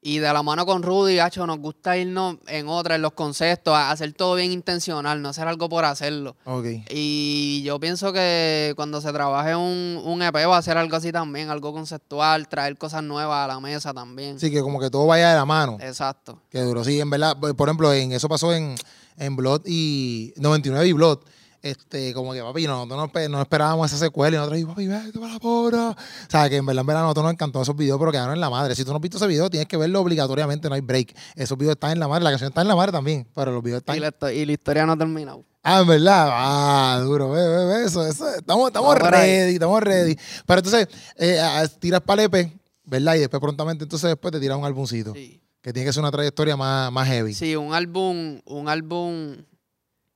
[0.06, 3.72] Y de la mano con Rudy, hacho, nos gusta irnos en otra, en los conceptos,
[3.74, 6.36] a hacer todo bien intencional, no hacer algo por hacerlo.
[6.44, 6.66] Ok.
[6.90, 11.10] Y yo pienso que cuando se trabaje un, un EP va a ser algo así
[11.10, 14.38] también, algo conceptual, traer cosas nuevas a la mesa también.
[14.38, 15.78] Sí, que como que todo vaya de la mano.
[15.80, 16.38] Exacto.
[16.50, 16.84] Qué duro.
[16.84, 18.74] Sí, en verdad, por ejemplo, en eso pasó en,
[19.16, 21.20] en Blood y 99 y Blood.
[21.64, 25.18] Este, como que papi, nosotros no, no esperábamos esa secuela y nosotros dijimos, papi, vete
[25.18, 25.90] para la porra.
[25.92, 25.96] O
[26.28, 28.50] sea, que en verdad, en verdad, nosotros nos encantó esos videos, pero quedaron en la
[28.50, 28.74] madre.
[28.74, 31.16] Si tú no has visto ese video, tienes que verlo obligatoriamente, no hay break.
[31.34, 33.62] Esos videos están en la madre, la canción está en la madre también, pero los
[33.62, 33.96] videos están.
[33.96, 35.42] Y la, y la historia no ha terminado.
[35.62, 36.28] Ah, en verdad.
[36.32, 37.30] Ah, duro.
[37.30, 38.28] Ve, ve, ve, eso, eso.
[38.34, 40.18] Estamos, estamos ready, estamos ready.
[40.44, 41.40] Pero entonces, eh,
[41.80, 42.52] tiras EP,
[42.84, 43.14] ¿verdad?
[43.14, 45.14] Y después prontamente, entonces después te tiras un álbumcito.
[45.14, 45.40] Sí.
[45.62, 47.32] Que tiene que ser una trayectoria más, más heavy.
[47.32, 49.36] Sí, un álbum, un álbum.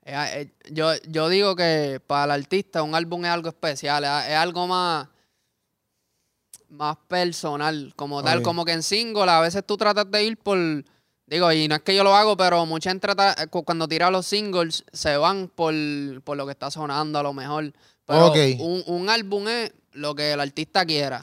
[0.09, 4.28] Eh, eh, yo, yo digo que para el artista un álbum es algo especial, es,
[4.30, 5.06] es algo más,
[6.70, 10.59] más personal, como tal, como que en single a veces tú tratas de ir por,
[11.26, 13.88] digo, y no es que yo lo hago, pero mucha gente trata, eh, cu- cuando
[13.88, 15.74] tira los singles se van por,
[16.24, 17.72] por lo que está sonando a lo mejor.
[18.04, 18.26] Pero
[18.59, 21.22] un, un álbum es lo que el artista quiera.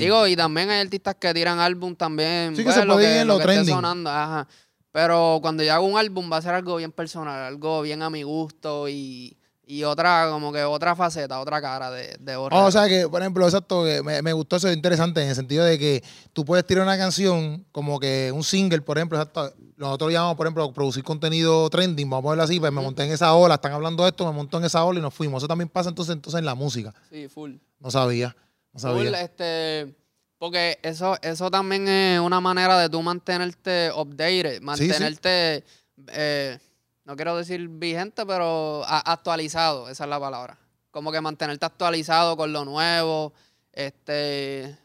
[0.00, 2.56] Digo, y también hay artistas que tiran álbum también.
[2.56, 4.48] Sí, que se lo puede ir en lo lo que esté sonando, ajá.
[4.94, 8.10] Pero cuando yo hago un álbum va a ser algo bien personal, algo bien a
[8.10, 9.36] mi gusto y,
[9.66, 12.62] y otra, como que otra faceta, otra cara de, de Borrero.
[12.62, 15.30] Oh, o sea que, por ejemplo, exacto, que me, me gustó eso, es interesante en
[15.30, 19.18] el sentido de que tú puedes tirar una canción como que un single, por ejemplo,
[19.20, 23.02] exacto, nosotros llamamos, por ejemplo, producir contenido trending, vamos a verlo así, pues me monté
[23.02, 25.40] en esa ola, están hablando de esto, me montó en esa ola y nos fuimos.
[25.42, 26.94] Eso también pasa entonces, entonces en la música.
[27.10, 27.54] sí, full.
[27.80, 28.36] No sabía,
[28.72, 29.20] no Full, sabía.
[29.22, 29.96] este,
[30.44, 35.64] porque eso, eso también es una manera de tú mantenerte updated, mantenerte,
[36.08, 36.58] eh,
[37.06, 40.58] no quiero decir vigente, pero actualizado, esa es la palabra.
[40.90, 43.32] Como que mantenerte actualizado con lo nuevo,
[43.72, 44.76] este,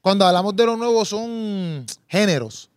[0.00, 2.68] Cuando hablamos de lo nuevo son géneros.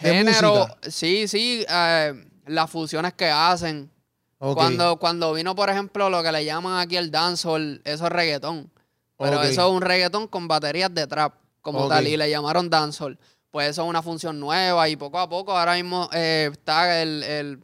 [0.00, 0.78] de género, música.
[0.90, 3.90] sí, sí, eh, las fusiones que hacen.
[4.38, 8.70] Cuando, cuando vino, por ejemplo, lo que le llaman aquí el dancehall, eso es reggaetón.
[9.18, 11.88] Pero eso es un reggaetón con baterías de trap, como Ok.
[11.90, 13.18] tal, y le llamaron dancehall.
[13.50, 17.22] Pues eso es una función nueva y poco a poco ahora mismo eh, está el,
[17.22, 17.58] el-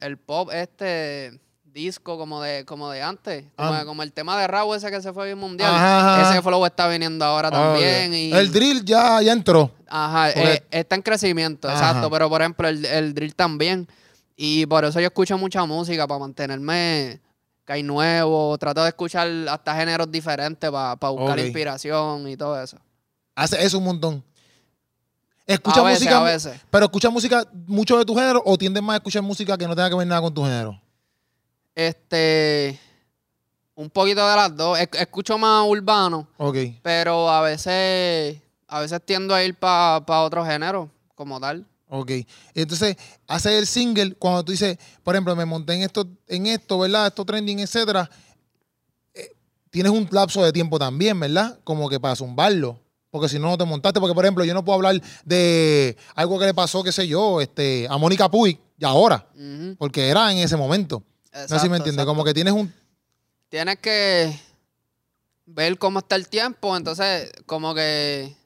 [0.00, 3.84] el pop este disco como de, como de antes, como, Ah.
[3.84, 5.72] como el tema de Raúl ese que se fue bien mundial.
[5.74, 6.30] Ajá, ajá.
[6.32, 7.54] Ese flow está viniendo ahora Ok.
[7.54, 8.14] también.
[8.14, 9.70] Y, El drill ya, ya entró.
[9.88, 11.76] Ajá, eh, está en crecimiento, Ajá.
[11.78, 12.10] exacto.
[12.10, 13.88] Pero por ejemplo, el, el drill también.
[14.36, 17.20] Y por eso yo escucho mucha música para mantenerme
[17.64, 18.56] que hay nuevo.
[18.58, 21.44] Trato de escuchar hasta géneros diferentes para buscar Ok.
[21.44, 22.76] inspiración y todo eso.
[23.38, 24.24] Hace eso un montón.
[25.46, 26.60] Escucha a veces, música, a veces.
[26.70, 29.74] pero escucha música mucho de tu género o tiendes más a escuchar música que no
[29.76, 30.78] tenga que ver nada con tu género.
[31.74, 32.78] Este.
[33.74, 34.78] Un poquito de las dos.
[34.78, 36.56] Es- Escucho más urbano, Ok.
[36.82, 38.38] pero a veces.
[38.66, 41.64] A veces tiendo a ir para otro género, como tal.
[41.88, 42.10] Ok.
[42.54, 46.78] Entonces, hace el single, cuando tú dices, por ejemplo, me monté en esto, en esto,
[46.80, 47.06] ¿verdad?
[47.06, 48.10] Esto trending, etcétera.
[49.14, 49.30] eh,
[49.70, 51.58] tienes un lapso de tiempo también, ¿verdad?
[51.64, 52.78] Como que para zumbarlo.
[53.10, 54.00] Porque si no, no te montaste.
[54.00, 57.40] Porque, por ejemplo, yo no puedo hablar de algo que le pasó, qué sé yo,
[57.40, 59.26] este, a Mónica Puig y ahora.
[59.78, 61.02] Porque era en ese momento.
[61.32, 62.04] no sé si me entiendes.
[62.04, 62.72] Como que tienes un.
[63.48, 64.38] tienes que
[65.46, 68.36] ver cómo está el tiempo, entonces como que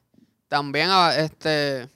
[0.47, 1.89] también ah, este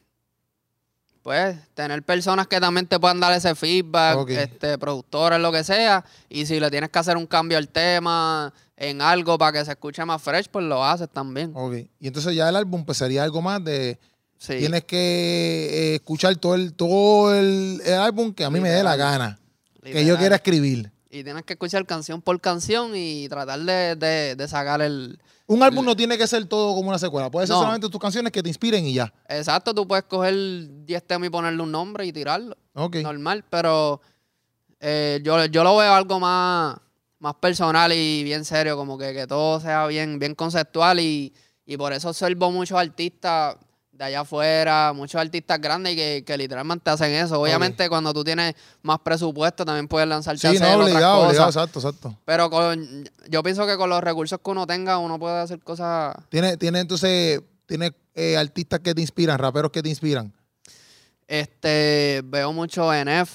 [1.23, 6.05] pues tener personas que también te puedan dar ese feedback, este productores lo que sea,
[6.29, 9.71] y si le tienes que hacer un cambio al tema en algo para que se
[9.71, 11.51] escuche más fresh, pues lo haces también.
[11.55, 11.73] Ok.
[11.99, 13.99] Y entonces ya el álbum, pues sería algo más de.
[14.37, 14.55] Sí.
[14.59, 14.97] Tienes que
[15.71, 19.11] eh, escuchar todo el, todo el, el álbum que a mí me dé la Literal.
[19.19, 19.39] gana.
[19.81, 20.91] Que yo quiera escribir.
[21.09, 25.19] Y tienes que escuchar canción por canción y tratar de, de- de sacar el...
[25.47, 27.31] Un álbum no tiene que ser todo como una secuela.
[27.31, 27.61] Puede ser No.
[27.61, 29.11] solamente tus canciones que te inspiren y ya.
[29.29, 30.35] Exacto, tú puedes coger
[30.85, 32.55] 10 temas y ponerle un nombre y tirarlo.
[32.73, 32.97] Ok.
[32.97, 34.01] normal, pero
[34.81, 36.77] eh, yo, yo lo veo algo más,
[37.19, 41.33] más personal y bien serio, como que, que todo sea bien, bien conceptual y,
[41.65, 43.55] y por eso observo muchos artistas
[43.91, 47.41] de allá afuera, muchos artistas grandes y que, que literalmente hacen eso.
[47.41, 48.53] Obviamente, cuando tú tienes
[48.83, 51.27] más presupuesto, también puedes lanzarte Sí, a hacer no, otras obligado, cosas.
[51.29, 52.17] obligado, exacto, exacto.
[52.23, 56.15] Pero con, yo pienso que con los recursos que uno tenga, uno puede hacer cosas.
[56.29, 60.31] Tiene, tiene entonces, tiene eh, artistas que te inspiran, raperos que te inspiran.
[61.27, 63.31] Este, veo mucho NF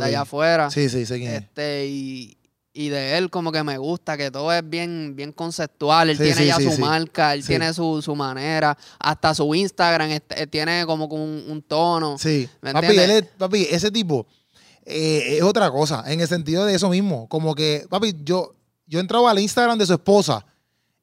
[0.00, 0.70] de allá afuera.
[0.70, 1.42] Sí, sí, sé quién es.
[1.42, 2.35] Este, y,
[2.78, 6.10] y de él como que me gusta, que todo es bien, bien conceptual.
[6.10, 8.76] Él Sí, tiene sí, ya sí, su marca, él tiene su, su manera.
[8.98, 12.18] Hasta su Instagram este, eh, tiene como un, un tono.
[12.18, 14.26] Sí, ¿Me papi, él es- papi, ese tipo
[14.84, 17.28] eh, es otra cosa, en el sentido de eso mismo.
[17.28, 18.54] Como que, papi, yo,
[18.86, 20.44] yo entraba al Instagram de su esposa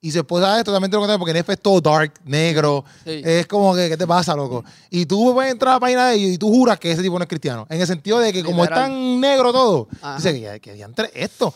[0.04, 2.84] y su esposa es totalmente lo contrario porque NF es todo dark, negro.
[3.06, 3.22] Sí.
[3.24, 4.64] Es como que, ¿qué te pasa, loco?
[4.90, 7.18] Y tú puedes entrar a la página de ellos y tú juras que ese tipo
[7.18, 7.66] no es cristiano.
[7.70, 10.18] En el sentido de que como es tan negro todo, Ajá.
[10.18, 11.54] dice que, que diantre esto.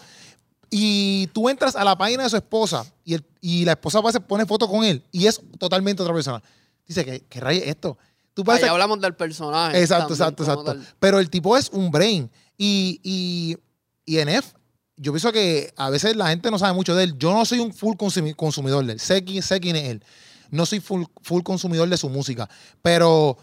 [0.70, 4.20] Y tú entras a la página de su esposa y, el- y la esposa se
[4.20, 6.42] pone foto con él y es totalmente otra persona.
[6.88, 7.98] Dice, ¿qué, qué rayos es esto?
[8.34, 9.80] Tú Ahí ser- hablamos del personaje.
[9.80, 10.64] Exacto, también, exacto, exacto.
[10.64, 10.88] tal.
[11.00, 12.30] Pero el tipo es un brain.
[12.58, 13.58] Y, y,
[14.06, 14.54] y NF,
[14.98, 17.18] yo pienso que a veces la gente no sabe mucho de él.
[17.18, 19.00] Yo no soy un full consumi- consumidor de él.
[19.00, 20.04] Sé, quién- sé quién es él.
[20.52, 22.50] No soy full, full consumidor de su música.
[22.82, 23.38] Pero,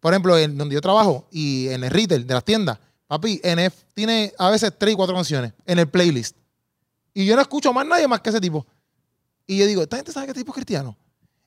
[0.00, 3.74] por ejemplo, en donde yo trabajo y en el retail de las tiendas, papi, NF
[3.94, 6.36] tiene a veces tres y cuatro canciones en el playlist.
[7.12, 8.66] Y yo no escucho más nadie más que ese tipo.
[9.46, 10.96] Y yo digo, ¿esta gente sabe que este tipo es cristiano?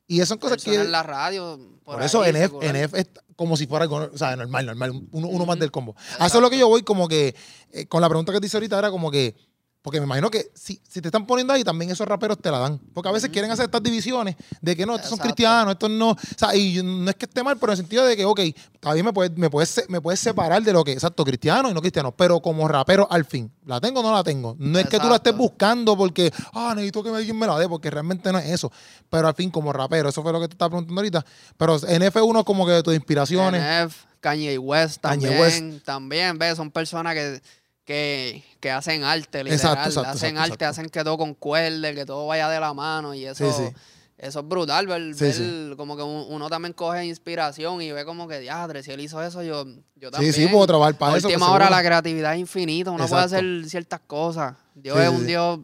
[0.08, 0.74] Y esas son cosas que...
[0.76, 1.60] en la radio.
[1.84, 2.54] Por, Por, eso ahí, NF.
[2.64, 5.96] NF es como si fuera algo, o sea, normal, normal, uno, uno más del combo.
[6.18, 7.36] A eso es lo que yo voy como que,
[7.72, 9.36] eh, con la pregunta que te hice ahorita era como que,
[9.82, 12.60] porque me imagino que si, si te están poniendo ahí, también esos raperos te la
[12.60, 12.80] dan.
[12.94, 15.34] Porque a veces quieren hacer estas divisiones de que no, estos son Exacto.
[15.36, 16.10] cristianos, estos no.
[16.12, 18.40] O sea, y no es que esté mal, pero en el sentido de que, ok,
[18.80, 21.80] todavía me puedes, me puedes, me puedes separar de lo que, exacto, cristiano y no
[21.80, 22.12] cristiano.
[22.12, 24.56] Pero como rapero, al fin, ¿la tengo o no la tengo?
[24.60, 27.70] No es que tú la estés buscando porque, ah, necesito que alguien me la dé,
[27.70, 28.72] porque realmente no es eso.
[29.10, 31.26] Pero al fin, como rapero, eso fue lo que te estaba preguntando ahorita.
[31.56, 33.62] Pero NF1 como que de tus inspiraciones.
[33.62, 35.42] NF, Kanye West Kanye también.
[35.42, 35.86] West.
[35.86, 36.58] También, ¿ves?
[36.58, 37.42] Son personas que,
[37.88, 39.54] que, que hacen arte, literal.
[39.54, 43.14] Exacto, exacto, hacen exacto, arte, hacen que todo concuerde, que todo vaya de la mano.
[43.16, 43.74] Y eso, Sí, sí.
[44.18, 45.74] eso es brutal, ver, Sí, ver sí.
[45.78, 49.24] como que un- uno también coge inspiración y ve como que, diadre, si él hizo
[49.24, 49.64] eso, yo,
[49.96, 50.34] yo Sí, también.
[50.34, 51.30] sí, puedo trabajar para eso.
[51.30, 54.56] última pues, hora la creatividad es infinita, uno puede hacer ciertas cosas.
[54.76, 55.28] Dios Sí, es sí, un sí.
[55.28, 55.60] Dios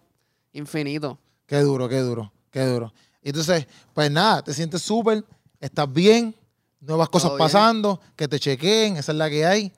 [0.54, 1.20] infinito.
[1.46, 2.94] Qué duro, qué duro, qué duro.
[3.22, 5.26] Y entonces, pues nada, te sientes súper,
[5.60, 6.34] estás bien,
[6.80, 9.74] nuevas cosas pasando, que te chequeen, esa es la que hay.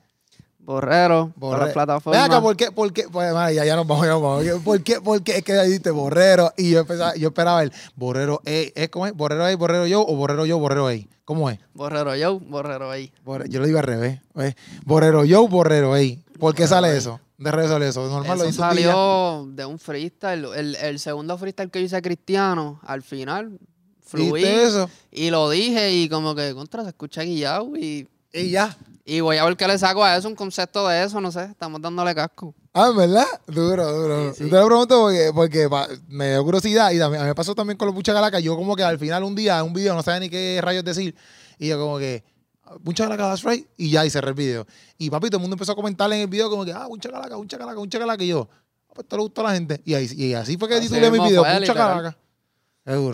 [0.66, 2.24] Borrero, por Borre- las plataformas.
[2.24, 2.72] acá, ¿por qué?
[2.72, 3.04] ¿Por qué?
[3.10, 4.44] Pues, madre, ya, ya nos vamos, ya nos vamos.
[4.64, 5.00] ¿Por qué?
[5.00, 5.36] ¿Por qué?
[5.38, 9.06] Es que ahí dijiste borrero y yo, empezaba, yo esperaba el borrero, ey, ¿es cómo
[9.06, 9.14] es?
[9.14, 11.08] ¿Borrero ahí, borrero yo o borrero yo, borrero ahí?
[11.24, 11.60] ¿Cómo es?
[11.72, 13.12] Borrero yo, borrero ahí.
[13.24, 14.20] Borre- yo lo digo al revés.
[14.34, 14.56] ¿ves?
[14.84, 16.22] Borrero yo, borrero ahí.
[16.38, 17.20] ¿Por qué Borrero sale eso?
[17.38, 18.08] De revés sale eso.
[18.08, 18.68] Normal lo Eso día.
[18.86, 20.46] salió de un freestyle.
[20.56, 23.58] El, el segundo freestyle que yo hice cristiano, al final,
[24.04, 24.32] fluí.
[24.42, 24.90] ¿Viste eso?
[25.12, 28.76] Y lo dije y como que contra se escucha guillado y, Y ya.
[29.08, 31.44] Y voy a ver qué le saco a eso, un concepto de eso, no sé,
[31.44, 32.54] estamos dándole casco.
[32.74, 33.24] Ah, ¿verdad?
[33.46, 34.34] Duro, duro.
[34.34, 34.50] Sí, sí.
[34.50, 37.54] Te lo pregunto porque, porque pa- me dio curiosidad y también, a mí me pasó
[37.54, 38.40] también con los Mucha Galaca.
[38.40, 41.14] Yo como que al final un día, un video, no sabía ni qué rayos decir.
[41.58, 42.24] Y yo como que,
[42.82, 43.66] Mucha Galaca, that's right.
[43.76, 44.66] Y ya, y cerré el video.
[44.98, 47.08] Y papi, todo el mundo empezó a comentar en el video como que, ah, Mucha
[47.08, 48.24] Galaca, Mucha Galaca, Mucha Galaca.
[48.24, 49.80] Y yo, ah, pues esto le gustó a la gente.
[49.84, 52.16] Y, ahí, y así fue que Así titulé mi video, fue, Mucha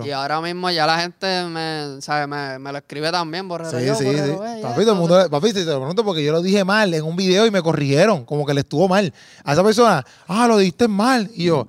[0.05, 2.27] Y ahora mismo ya la gente me, ¿sabe?
[2.27, 4.61] me, me lo escribe también, borrero Sí, yo, sí, borrero, sí.
[4.61, 6.93] ya, Papi, todo el mundo, papi, si te lo pregunto porque yo lo dije mal
[6.93, 9.13] en un video y me corrigieron, como que le estuvo mal.
[9.45, 11.31] A esa persona, ah, lo dijiste mal.
[11.35, 11.67] Y yo,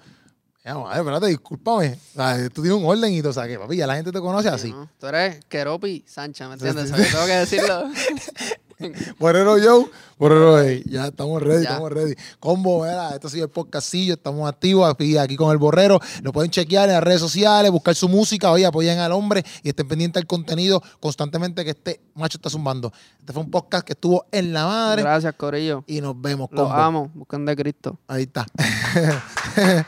[0.65, 1.97] ya, madre, espérate, discúlpame.
[2.13, 4.11] O sea, tú tienes un orden y todo, o sea, que papi, ya la gente
[4.11, 4.71] te conoce Sí, así.
[4.71, 4.89] ¿no?
[4.99, 6.89] Tú eres Keropi Sánchez, ¿me entiendes?
[6.89, 7.83] sí, tengo que decirlo.
[9.19, 10.83] Borrero Joe, Borrero Ey.
[10.85, 11.69] Ya estamos ready, Ya.
[11.71, 12.15] estamos ready.
[12.39, 15.99] Combo, mira, esto ha sido el podcastillo, estamos activos aquí, aquí con el Borrero.
[16.21, 19.69] Lo pueden chequear en las redes sociales, buscar su música, oye, apoyen al hombre y
[19.69, 22.91] estén pendientes del contenido constantemente que este macho está zumbando.
[23.19, 25.83] Este fue un podcast que estuvo en la madre Gracias, Corillo.
[25.87, 26.73] y nos vemos, Los combo.
[26.81, 27.11] amo.
[27.13, 27.99] Busquen de Cristo.
[28.07, 28.45] Ahí está.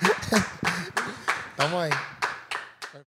[1.57, 1.91] Estamos ahí.